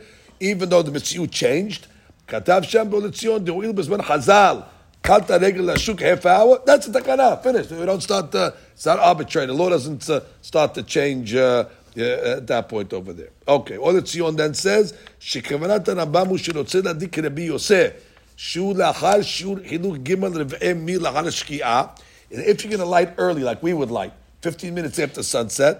even 0.42 0.66
though 0.66 0.86
the 0.86 0.90
מציאות 0.90 1.30
changed, 1.32 1.89
כתב 2.29 2.61
שם 2.63 2.87
בו 2.89 2.99
לציון, 2.99 3.45
דהואיל 3.45 3.71
בזמן 3.71 4.01
חז"ל, 4.01 4.57
קלת 5.01 5.31
רגל 5.31 5.73
לשוק 5.73 6.01
half 6.01 6.25
hour, 6.25 6.67
that's 6.67 6.87
a 6.87 6.93
תקנה, 6.93 7.35
finished. 7.43 7.71
We 7.71 7.85
don't 7.85 8.01
start, 8.01 8.35
uh, 8.35 8.51
it's 8.75 8.85
not 8.85 8.99
arbitrary. 8.99 9.45
The 9.45 9.53
law 9.53 9.69
doesn't 9.69 10.09
uh, 10.09 10.19
start 10.41 10.73
to 10.73 10.83
change 10.83 11.35
uh, 11.35 11.65
uh, 11.97 12.37
at 12.37 12.47
that 12.47 12.67
point 12.69 12.91
over 12.93 13.13
there. 13.13 13.31
Okay, 13.47 13.77
או 13.77 13.91
לציון 13.91 14.35
then 14.35 14.53
says, 14.53 14.93
שכוונת 15.19 15.89
הרמב"ם 15.89 16.27
הוא 16.27 16.37
שרוצה 16.37 16.81
להדליק 16.81 17.15
כרבי 17.15 17.41
יוסף, 17.41 17.89
שהוא 18.37 18.75
לאחר 18.77 19.21
שיעור 19.21 19.57
חינוך 19.69 19.95
ג' 20.03 20.23
רבעי 20.23 20.73
מיל 20.73 21.01
לאחר 21.01 21.27
השקיעה, 21.27 21.83
and 22.31 22.37
if 22.37 22.63
you're 22.63 22.69
going 22.69 22.79
to 22.79 22.85
light 22.85 23.09
early, 23.17 23.43
like 23.43 23.61
we 23.61 23.73
would 23.73 23.91
light, 23.91 24.11
15 24.41 24.73
minutes 24.73 24.99
after 24.99 25.23
sunset, 25.23 25.75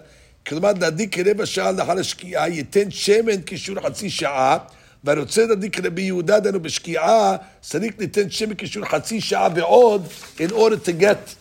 כלומר 0.48 0.72
להדליק 0.80 1.16
כרבע 1.16 1.46
שעה 1.46 1.72
לאחר 1.72 2.00
השקיעה, 2.00 2.50
ייתן 2.50 2.92
שמן 2.92 3.42
כשיעור 3.46 3.82
חצי 3.82 4.10
שעה, 4.10 4.58
והרוצה 5.04 5.46
להדליק 5.46 5.80
רבי 5.86 6.02
יהודה 6.02 6.40
דנו 6.40 6.60
בשקיעה, 6.60 7.36
צריך 7.62 7.94
ליתן 8.00 8.30
שמן 8.30 8.54
כשיעור 8.58 8.88
חצי 8.88 9.22
שעה 9.22 9.50
ועוד, 9.56 10.08
in 10.38 10.52
order 10.52 10.78
to 10.86 11.02
get 11.02 11.36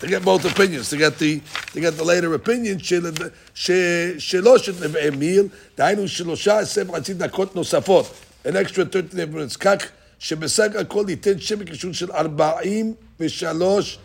to 0.00 0.06
get 0.06 0.24
both 0.24 0.44
opinions, 0.44 0.88
to 0.90 0.96
get 0.96 1.18
the 1.18 1.40
to 1.74 1.80
get 1.80 1.96
the 1.98 2.04
later 2.04 2.34
opinion 2.34 2.78
של, 2.82 3.10
ש, 3.54 3.70
שלא 4.18 4.58
של 4.58 4.72
נביאי 4.80 5.10
מיל, 5.10 5.48
דהיינו 5.78 6.08
שלושה 6.08 6.58
עשרה 6.58 6.84
וחצי 6.90 7.14
דקות 7.14 7.56
נוספות, 7.56 8.14
an 8.46 8.50
extra 8.50 8.84
13 8.92 9.24
minutes, 9.24 9.56
כך 9.56 9.84
שבסך 10.18 10.68
הכל 10.80 11.04
ייתן 11.08 11.38
שמן 11.38 11.64
קישור 11.64 11.92
של 11.92 12.12
43, 12.12 13.98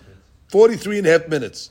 43 0.53 0.99
and 0.99 1.05
a 1.05 1.09
half 1.09 1.29
minutes. 1.29 1.69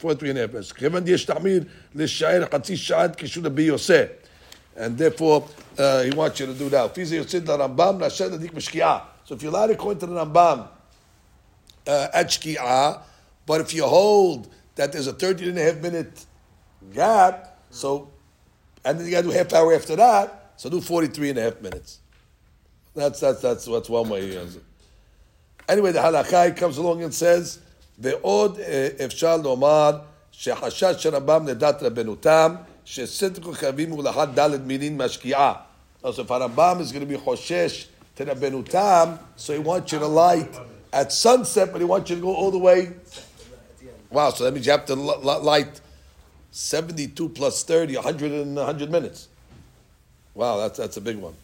43 0.00 0.30
and 0.30 0.38
a 0.38 0.40
half 0.40 0.52
minutes. 0.52 0.72
כיוון 0.72 1.02
יש 1.06 1.24
תחמיר 1.24 1.62
לשער 1.94 2.44
חצי 2.54 2.76
שעה 2.76 3.08
קישור 3.08 3.44
לבי 3.44 3.62
יוסף. 3.62 4.06
And 4.76 4.96
therefore, 4.96 5.46
uh, 5.78 6.02
he 6.02 6.10
wants 6.10 6.40
you 6.40 6.46
to 6.46 6.54
do 6.54 6.68
that. 6.70 6.90
לפי 6.92 7.04
זה 7.04 7.16
יוצא 7.16 7.38
לרמב"ם, 7.46 8.00
לאשר 8.00 8.28
להדליק 8.28 8.52
בשקיעה. 8.52 8.98
So 9.26 9.34
if 9.34 9.42
you're 9.42 9.52
allowed 9.52 9.70
according 9.70 10.00
to 10.00 10.06
the 10.06 10.14
Rambam, 10.14 10.66
uh, 11.86 12.08
at 12.12 12.28
Shki'ah, 12.28 13.00
but 13.46 13.60
if 13.60 13.74
you 13.74 13.84
hold 13.84 14.48
that 14.76 14.92
there's 14.92 15.06
a 15.06 15.12
13 15.12 15.50
and 15.50 15.58
a 15.58 15.62
half 15.62 15.76
minute 15.76 16.24
gap, 16.92 17.58
so, 17.70 18.10
and 18.84 18.98
then 18.98 19.06
you 19.06 19.12
got 19.12 19.22
to 19.22 19.28
do 19.28 19.30
half 19.30 19.52
hour 19.52 19.74
after 19.74 19.96
that, 19.96 20.52
so 20.56 20.68
do 20.68 20.80
43 20.80 21.30
and 21.30 21.38
a 21.38 21.42
half 21.42 21.60
minutes. 21.60 22.00
That's, 22.94 23.20
that's, 23.20 23.40
that's, 23.40 23.64
that's 23.64 23.88
one 23.88 24.08
way 24.08 24.28
he 24.28 24.34
has 24.34 24.56
it. 24.56 24.64
Anyway, 25.68 25.92
the 25.92 26.00
halakha 26.00 26.56
comes 26.56 26.78
along 26.78 27.02
and 27.02 27.14
says, 27.14 27.58
ועוד 27.98 28.58
אה, 28.60 28.88
אפשר 29.04 29.36
לומר 29.36 29.98
שחשש 30.32 30.94
של 30.98 31.14
רמב"ם 31.14 31.46
לדת 31.48 31.82
רבנותם, 31.82 32.54
שסדר 32.84 33.52
חייבים 33.52 33.90
הוא 33.90 34.04
לאחר 34.04 34.24
ד' 34.24 34.66
מילין 34.66 34.96
מהשקיעה. 34.96 35.54
So 36.04 36.08
if 36.08 36.28
Rambam 36.28 36.80
is 36.80 36.92
going 36.92 37.00
to 37.00 37.06
be 37.06 37.18
חושש 37.24 37.86
to 38.18 38.22
רבנותם, 38.22 39.16
so 39.36 39.52
he 39.52 39.58
wants 39.58 39.92
you 39.92 39.98
to 39.98 40.06
light 40.06 40.56
at 40.92 41.12
sunset, 41.12 41.72
but 41.72 41.80
he 41.80 41.84
wants 41.84 42.10
you 42.10 42.16
to 42.16 42.22
go 42.22 42.34
all 42.34 42.50
the 42.50 42.58
way. 42.58 42.88
Wow, 44.10 44.30
so 44.30 44.44
that 44.44 44.52
means 44.52 44.66
you 44.66 44.72
have 44.72 44.86
to 44.86 44.96
li- 44.96 45.20
li- 45.22 45.42
light 45.42 45.80
72 46.52 47.28
plus 47.28 47.62
30, 47.62 47.96
100 47.96 48.32
and 48.32 48.56
100 48.56 48.90
minutes. 48.90 49.28
Wow, 50.34 50.58
that's, 50.58 50.78
that's 50.78 50.96
a 50.96 51.00
big 51.00 51.16
one. 51.16 51.34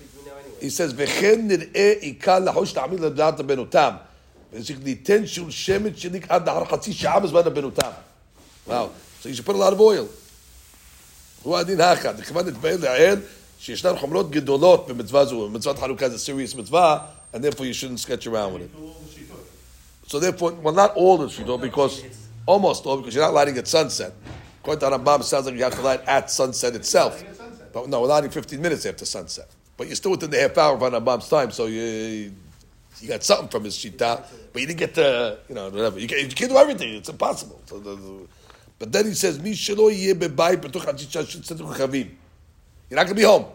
We 0.00 0.28
know 0.28 0.36
anyway. 0.36 0.60
He 0.60 0.70
says, 0.70 0.92
וכן 0.96 1.48
נראה 1.48 1.92
עיקר 2.00 2.38
לחוש 2.38 2.72
תעמיד 2.72 3.00
לדעת 3.00 3.40
רבנותם. 3.40 3.90
וצריך 4.52 4.78
ליתן 4.84 5.26
שיעור 5.26 5.50
שמן 5.50 5.96
שניק 5.96 6.26
עד 6.30 6.48
לאחר 6.48 6.64
חצי 6.64 6.92
שעה 6.92 7.20
בזמן 7.20 7.40
רבנותם. 7.40 7.90
Wow. 8.68 8.72
So 9.22 9.28
you 9.28 9.34
should 9.34 9.46
put 9.46 9.54
a 9.54 9.58
lot 9.58 9.72
of 9.72 9.80
oil. 9.80 10.06
הוא 11.44 11.56
הדין 11.56 11.80
האחד. 11.80 12.20
מכיוון 12.20 12.46
נתבהר 12.46 12.76
לעיל 12.80 13.18
שישנן 13.58 13.98
חומרות 13.98 14.30
גדולות 14.30 14.88
במצווה 14.88 15.24
זו. 15.24 15.48
מצוות 15.48 15.78
חנוכה 15.78 16.08
זה 16.08 16.32
serious 16.32 16.56
מצווה, 16.56 16.98
and 17.34 17.38
therefore 17.38 17.64
you 17.64 17.74
shouldn't 17.74 18.00
sketch 18.00 18.26
around 18.26 18.54
with 18.54 18.62
it. 18.62 18.70
So 20.06 20.18
therefore, 20.18 20.52
well, 20.52 20.74
not 20.74 20.96
all 20.96 21.18
the 21.18 21.26
shidduch, 21.26 21.60
because 21.60 22.02
almost 22.44 22.84
all, 22.84 22.96
because 22.96 23.14
you're 23.14 23.24
not 23.24 23.32
lighting 23.32 23.56
at 23.58 23.68
sunset. 23.68 24.12
According 24.60 24.80
to 24.80 24.98
Rambam, 24.98 25.20
it 25.20 25.24
sounds 25.24 25.46
like 25.46 25.54
you 25.54 25.62
have 25.62 25.76
to 25.76 25.82
light 25.82 26.02
at 26.06 26.30
sunset 26.30 26.74
itself. 26.74 27.22
But 27.72 27.88
no, 27.88 28.00
we're 28.00 28.08
lighting 28.08 28.30
15 28.30 28.60
minutes 28.60 28.84
after 28.86 29.06
sunset. 29.06 29.48
But 29.76 29.86
you're 29.86 29.96
still 29.96 30.10
within 30.10 30.30
the 30.30 30.40
half 30.40 30.58
hour 30.58 30.74
of 30.74 30.80
Rambam's 30.80 31.28
time, 31.28 31.52
so 31.52 31.66
you 31.66 32.32
you 33.00 33.08
got 33.08 33.22
something 33.22 33.48
from 33.48 33.64
his 33.64 33.76
shita, 33.76 34.22
but 34.52 34.60
you 34.60 34.66
didn't 34.66 34.78
get 34.78 34.94
the, 34.94 35.38
you 35.48 35.54
know, 35.54 35.70
whatever. 35.70 35.98
You, 35.98 36.06
can, 36.06 36.18
you 36.18 36.28
can't 36.28 36.50
do 36.50 36.58
everything. 36.58 36.94
It's 36.94 37.08
impossible. 37.08 37.60
So 37.66 37.78
the, 37.78 37.96
the, 37.96 38.26
but 38.77 38.91
then 38.91 39.05
he 39.05 39.13
says, 39.13 39.39
Mi 39.39 39.51
shelo 39.51 39.89
yeh 39.89 40.13
bebayit 40.13 40.57
b'toch 40.57 40.85
ha'tzitzatuk 40.85 41.75
chavim. 41.75 42.09
You're 42.89 42.97
not 42.97 43.05
going 43.05 43.07
to 43.07 43.15
be 43.15 43.23
home. 43.23 43.45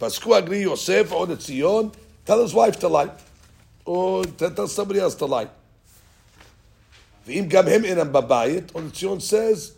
Pasku 0.00 0.36
agri 0.36 0.62
Yosef 0.62 1.12
on 1.12 1.28
the 1.28 1.36
Tzion, 1.36 1.94
tell 2.24 2.42
his 2.42 2.52
wife 2.52 2.78
to 2.80 2.88
lie. 2.88 3.10
Or 3.84 4.24
tell 4.24 4.68
somebody 4.68 5.00
else 5.00 5.14
to 5.16 5.26
lie. 5.26 5.48
V'im 7.26 7.48
gam 7.48 7.66
him 7.66 7.82
inam 7.82 8.12
babayit, 8.12 8.74
on 8.74 8.86
the 8.86 8.90
Tzion 8.90 9.22
says, 9.22 9.74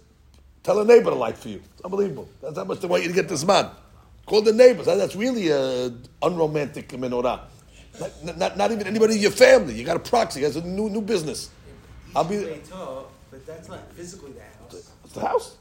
tell 0.62 0.80
a 0.80 0.84
neighbor 0.84 1.10
to 1.10 1.16
lie 1.16 1.32
for 1.32 1.48
you. 1.48 1.60
It's 1.74 1.84
unbelievable. 1.84 2.28
That's 2.42 2.56
how 2.56 2.64
much 2.64 2.80
they 2.80 2.88
want 2.88 3.02
you 3.02 3.08
to 3.08 3.14
get 3.14 3.28
this 3.28 3.44
man. 3.44 3.70
Call 4.26 4.40
the 4.40 4.52
neighbors. 4.52 4.86
That's 4.86 5.14
really 5.14 5.50
an 5.50 6.02
unromantic 6.22 6.88
menorah. 6.88 7.40
Not, 8.00 8.38
not, 8.38 8.56
not, 8.56 8.72
even 8.72 8.86
anybody 8.86 9.14
in 9.16 9.20
your 9.20 9.30
family. 9.30 9.74
You 9.74 9.84
got 9.84 9.96
a 9.96 10.00
proxy. 10.00 10.42
Has 10.42 10.56
a 10.56 10.62
new 10.62 10.88
new 10.88 11.02
business. 11.02 11.50
I'll 12.16 12.24
be 12.24 12.60
but 13.34 13.46
that's 13.46 13.68
not 13.68 13.92
physically 13.92 14.32
the 14.32 14.40
house. 14.40 14.90
It's 15.04 15.12
the 15.12 15.20
house. 15.20 15.56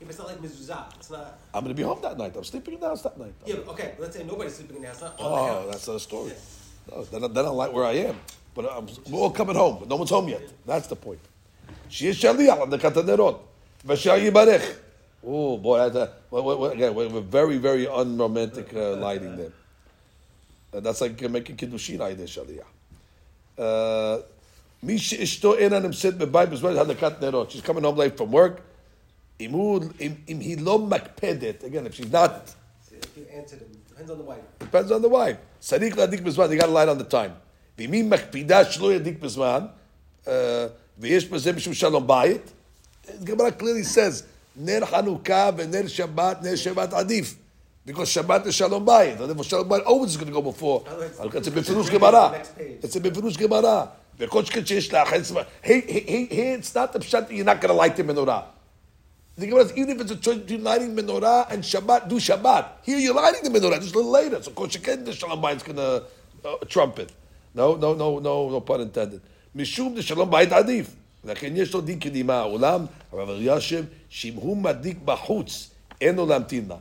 If 0.00 0.08
it's 0.08 0.18
not 0.18 0.26
like 0.28 0.38
mezuzah. 0.38 0.96
It's 0.96 1.10
not. 1.10 1.38
I'm 1.54 1.62
going 1.62 1.74
to 1.74 1.80
be 1.80 1.84
home 1.84 2.00
that 2.02 2.18
night. 2.18 2.34
I'm 2.36 2.42
sleeping 2.42 2.74
in 2.74 2.80
the 2.80 2.88
house 2.88 3.02
that 3.02 3.16
night. 3.16 3.34
Yeah, 3.46 3.56
but 3.64 3.68
okay. 3.74 3.94
Let's 3.98 4.16
say 4.16 4.24
nobody's 4.24 4.56
sleeping 4.56 4.76
in 4.76 4.82
the 4.82 4.88
house. 4.88 5.00
Not 5.00 5.20
on 5.20 5.26
oh, 5.26 5.36
the 5.36 5.52
house. 5.52 5.86
that's 5.86 5.88
a 5.88 6.00
story. 6.00 6.30
Yeah. 6.30 6.96
No, 6.96 7.04
then, 7.04 7.24
I, 7.24 7.28
then 7.28 7.44
I 7.44 7.48
like 7.50 7.72
where 7.72 7.84
I 7.84 7.92
am. 7.92 8.16
But 8.54 8.72
I'm, 8.72 8.86
we're 9.10 9.20
all 9.20 9.30
coming 9.30 9.54
home. 9.54 9.76
But 9.78 9.88
no 9.88 9.96
one's 9.96 10.10
home 10.10 10.28
yet. 10.28 10.40
Yeah. 10.42 10.48
That's 10.66 10.88
the 10.88 10.96
point. 10.96 11.20
She 11.88 12.08
is 12.08 12.18
shaliach 12.18 12.60
on 12.60 12.70
the 12.70 12.78
katanerot. 12.78 13.38
V'shal. 13.86 14.76
Oh 15.24 15.56
boy, 15.56 15.78
that's 15.88 15.96
a, 15.96 16.36
again, 16.36 16.94
we're 16.94 17.20
very, 17.20 17.58
very 17.58 17.86
unromantic 17.86 18.74
uh, 18.74 18.96
lighting 18.96 19.36
there. 19.36 19.52
Uh, 20.72 20.80
that's 20.80 21.00
like 21.00 21.20
making 21.30 21.56
kiddushin 21.56 21.98
ayde 21.98 22.24
shaliach. 22.24 22.64
Uh, 23.58 24.22
Misha 24.82 25.16
ishto 25.16 25.58
enanim 25.58 25.94
sit 25.94 26.18
bebayt 26.18 26.48
bezwed 26.48 26.76
hadakat 26.76 27.20
nerot. 27.20 27.50
She's 27.50 27.62
coming 27.62 27.84
home 27.84 27.96
late 27.96 28.16
from 28.16 28.30
work. 28.30 28.62
Imu 29.40 29.92
im 30.28 30.40
he 30.40 30.56
lo 30.56 30.78
makpedet. 30.78 31.64
Again, 31.64 31.86
if 31.86 31.94
she's 31.94 32.10
not. 32.10 32.54
Depends 33.14 34.10
on 34.10 34.18
the 34.18 34.24
wife. 34.24 34.42
Depends 34.58 34.92
on 34.92 35.02
the 35.02 35.08
wife. 35.08 35.38
Sadiq 35.60 35.94
ladik 35.94 36.20
bezman. 36.20 36.48
They 36.48 36.56
got 36.56 36.66
to 36.66 36.72
light 36.72 36.88
on 36.88 36.98
the 36.98 37.04
time. 37.04 37.34
V'imim 37.76 38.08
makpida 38.08 38.64
shlo 38.66 38.90
yadik 38.98 39.18
bezman. 39.18 39.70
V'yesh 41.00 41.26
bezem 41.26 41.54
mishum 41.54 41.74
shalom 41.74 42.06
bayit. 42.06 42.42
Gemara 43.24 43.52
clearly 43.52 43.82
says 43.82 44.24
ner 44.54 44.82
Hanukkah 44.82 45.52
v'ner 45.56 45.84
Shabbat 45.84 46.42
ner 46.42 46.52
Shabbat 46.52 46.90
adif. 46.90 47.34
Because 47.86 48.10
Shabbat 48.10 48.46
is 48.46 48.54
Shalom 48.54 48.84
Bayit. 48.84 49.18
And 49.18 49.30
therefore 49.30 49.44
Shalom 49.44 49.66
Bayit 49.66 49.86
always 49.86 50.10
is 50.10 50.16
going 50.18 50.26
to 50.26 50.32
go 50.34 50.42
before. 50.42 50.84
It's 50.86 51.48
a 51.48 51.50
Befirush 51.50 51.90
Gemara. 51.90 52.44
It's 52.58 52.96
a 52.96 53.00
Befirush 53.00 53.38
Gemara. 53.38 53.92
וכל 54.19 54.45
שכן 54.45 54.65
שיש 54.65 54.93
לאחד 54.93 55.21
זמן. 55.21 55.41
Hey, 55.63 55.67
hey, 55.67 56.05
hey, 56.07 56.27
hey, 56.29 56.59
it's 56.59 56.75
not 56.75 56.93
the 56.93 56.99
pshat 56.99 57.27
that 57.27 57.31
you're 57.31 57.45
not 57.45 57.59
going 57.61 57.69
to 57.69 57.73
light 57.73 57.95
the 57.95 58.03
menorah. 58.03 58.43
The 59.35 59.47
Gemara 59.47 59.63
says, 59.67 59.77
even 59.77 59.95
if 59.95 60.01
it's 60.01 60.11
a 60.11 60.15
choice 60.15 60.37
between 60.37 60.63
lighting 60.63 60.95
menorah 60.95 61.51
and 61.51 61.63
Shabbat, 61.63 62.07
do 62.07 62.17
Shabbat. 62.17 62.65
Here 62.83 62.99
you're 62.99 63.15
lighting 63.15 63.43
the 63.43 63.59
menorah 63.59 63.81
just 63.81 63.95
a 63.95 63.97
little 63.97 64.11
later. 64.11 64.41
So 64.43 64.51
Coach 64.51 64.75
again, 64.75 65.03
the 65.03 65.13
Shalom 65.13 65.41
Bayit's 65.41 65.63
going 65.63 65.77
to 65.77 66.03
uh, 66.45 66.57
trumpet. 66.69 67.11
No, 67.55 67.75
no, 67.75 67.93
no, 67.95 68.19
no, 68.19 68.49
no 68.49 68.61
pun 68.61 68.81
intended. 68.81 69.21
משום 69.55 69.95
דשלום 69.95 70.31
בית 70.31 70.51
עדיף. 70.51 70.87
לכן 71.23 71.53
יש 71.55 71.73
לו 71.73 71.81
דין 71.81 71.99
קדימה 71.99 72.39
העולם, 72.39 72.85
הרב 73.11 73.29
אלישיב, 73.29 73.85
שאם 74.09 74.33
הוא 74.35 74.57
מדליק 74.57 74.97
בחוץ, 75.05 75.69
אין 76.01 76.15
לו 76.15 76.25
להמתין 76.25 76.65
לה. 76.69 76.75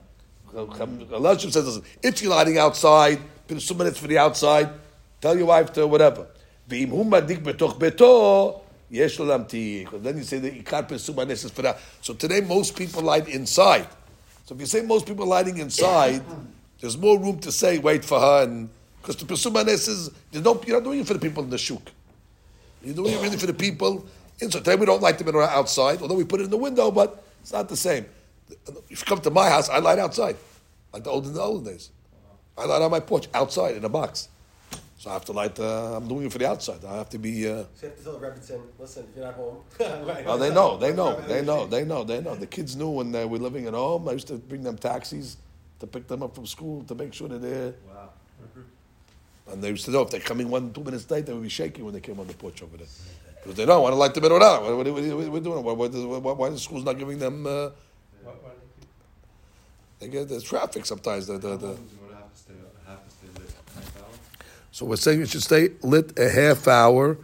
Elisha 0.55 1.51
says, 1.51 1.65
listen, 1.65 1.83
if 2.03 2.21
you're 2.21 2.29
lighting 2.29 2.59
outside, 2.59 3.19
put 3.49 3.59
two 3.61 3.75
minutes 3.75 3.99
for 3.99 4.07
the 4.07 4.19
outside, 4.19 4.69
tell 5.21 5.35
your 5.35 5.47
wife 5.47 5.73
to 5.73 5.87
whatever. 5.87 6.27
ואם 6.69 6.91
הוא 6.91 7.07
מדליק 7.07 7.39
בתוך 7.39 7.75
ביתו, 7.79 8.61
יש 8.91 9.19
לו 9.19 9.25
להמתין. 9.25 9.87
Because 9.87 10.03
then 10.03 10.17
you 10.19 10.25
say 10.25 10.39
that 10.39 10.53
עיקר 10.53 10.81
פרסום 10.89 11.19
הנס 11.19 11.45
is 11.45 11.51
for 11.51 11.63
that. 11.63 11.77
So 12.03 12.13
today 12.13 12.41
most 12.41 12.77
people 12.77 13.03
light 13.03 13.29
inside. 13.29 13.87
So 14.47 14.55
if 14.55 14.61
you 14.61 14.67
say 14.67 14.83
most 14.83 15.07
people 15.07 15.27
lighting 15.27 15.59
inside, 15.59 16.23
there's 16.81 16.99
more 16.99 17.19
room 17.19 17.39
to 17.41 17.53
say 17.53 17.79
wait 17.79 18.05
for 18.05 18.21
her 18.21 18.43
and 18.45 18.69
because 19.01 19.17
the 19.17 19.25
pursuit 19.25 19.53
manes 19.53 19.89
is 19.89 20.11
you 20.33 20.41
don't 20.41 20.67
you're 20.67 20.79
not 20.79 20.85
doing 20.85 21.01
it 21.01 21.07
for 21.07 21.15
the 21.15 21.25
people 21.27 21.43
in 21.43 21.51
the 21.51 21.59
shuk. 21.59 21.83
You're 22.83 22.95
doing 22.95 23.15
it 23.15 23.23
really 23.23 23.37
for 23.37 23.47
the 23.47 23.55
people 23.55 24.05
inside. 24.41 24.65
Today 24.65 24.77
we 24.77 24.87
don't 24.87 25.03
light 25.03 25.19
the 25.19 25.25
menorah 25.25 25.49
outside, 25.49 26.03
although 26.03 26.15
we 26.15 26.25
put 26.25 26.41
it 26.41 26.45
in 26.45 26.51
the 26.51 26.57
window, 26.57 26.91
but 26.91 27.25
it's 27.41 27.53
not 27.53 27.69
the 27.69 27.77
same. 27.77 28.05
If 28.91 29.01
you 29.01 29.07
come 29.07 29.21
to 29.21 29.31
my 29.31 29.49
house, 29.49 29.69
I 29.69 29.79
light 29.79 29.99
outside, 29.99 30.37
like 30.93 31.05
the 31.05 31.11
old 31.11 31.27
in 31.27 31.35
the 31.35 31.41
old 31.41 31.65
days. 31.65 31.91
I 32.59 32.67
light 32.67 32.83
on 32.83 32.91
my 32.91 33.01
porch 33.01 33.29
outside 33.33 33.77
in 33.77 33.85
a 33.85 33.89
box. 33.89 34.29
So 34.98 35.12
I 35.12 35.14
have 35.14 35.26
to 35.26 35.32
light. 35.32 35.60
Uh, 35.60 35.96
I'm 35.96 36.08
doing 36.08 36.26
it 36.26 36.32
for 36.32 36.40
the 36.40 36.50
outside. 36.50 36.84
I 36.84 36.98
have 36.98 37.10
to 37.10 37.20
be. 37.20 37.48
Uh, 37.48 37.66
So 37.76 37.84
you 37.84 37.90
have 37.90 37.98
to 37.98 38.04
tell 38.04 38.18
the 38.18 38.28
Rebbitzin, 38.28 38.62
listen, 38.80 39.06
if 39.10 39.16
you're 39.16 39.26
not 39.26 39.36
home. 39.36 39.58
right, 39.80 40.26
well, 40.26 40.38
they 40.40 40.52
know, 40.52 40.78
they 40.78 40.92
know, 40.94 41.22
they 41.28 41.44
know, 41.44 41.68
they 41.68 41.86
know, 41.86 42.04
they 42.04 42.20
know. 42.20 42.36
The 42.36 42.48
kids 42.48 42.76
knew 42.76 42.90
when 42.90 43.12
they 43.12 43.24
were 43.26 43.38
living 43.38 43.68
at 43.68 43.74
home. 43.74 44.10
I 44.10 44.14
used 44.14 44.28
to 44.28 44.36
bring 44.36 44.64
them 44.64 44.78
taxis 44.78 45.38
to 45.80 45.88
pick 45.88 46.08
them 46.08 46.24
up 46.24 46.34
from 46.34 46.48
school 46.48 46.84
to 46.86 46.96
make 46.96 47.14
sure 47.14 47.28
that 47.28 47.42
they're. 47.42 47.54
There. 47.54 47.74
Wow. 47.94 48.10
And 49.50 49.64
they 49.64 49.70
used 49.70 49.86
to 49.86 49.92
know 49.92 50.02
if 50.02 50.10
they're 50.10 50.20
coming 50.20 50.50
one, 50.50 50.74
two 50.74 50.84
minutes 50.84 51.10
late, 51.10 51.26
they 51.26 51.34
would 51.34 51.44
be 51.44 51.50
shaking 51.50 51.86
when 51.86 51.94
they 51.94 52.02
came 52.02 52.20
on 52.20 52.28
the 52.28 52.34
porch 52.34 52.62
over 52.64 52.76
there. 52.76 52.88
Because 53.36 53.56
they 53.56 53.66
don't 53.66 53.82
want 53.82 53.94
to 53.94 53.98
light 53.98 54.14
the 54.14 54.20
middle 54.20 54.40
What, 54.40 54.62
what, 54.62 54.94
what, 54.94 55.04
what, 55.04 55.30
what, 55.30 55.44
doing? 55.44 55.64
Why, 55.64 55.74
why, 55.74 56.18
why, 56.18 56.34
why 56.34 56.50
the 56.50 56.60
school's 56.60 56.84
not 56.84 56.98
giving 56.98 57.18
them? 57.18 57.46
Uh, 57.48 57.70
they 60.00 60.10
get 60.10 60.28
the 60.28 60.42
traffic 60.42 60.86
sometimes. 60.86 61.28
The, 61.28 61.38
the, 61.38 61.58
the. 61.58 61.78
So 64.78 64.86
we're 64.86 64.98
saying 64.98 65.24
it 65.24 65.30
should 65.30 65.42
stay 65.42 65.70
lit 65.82 66.20
a 66.20 66.30
half 66.30 66.68
hour 66.68 67.18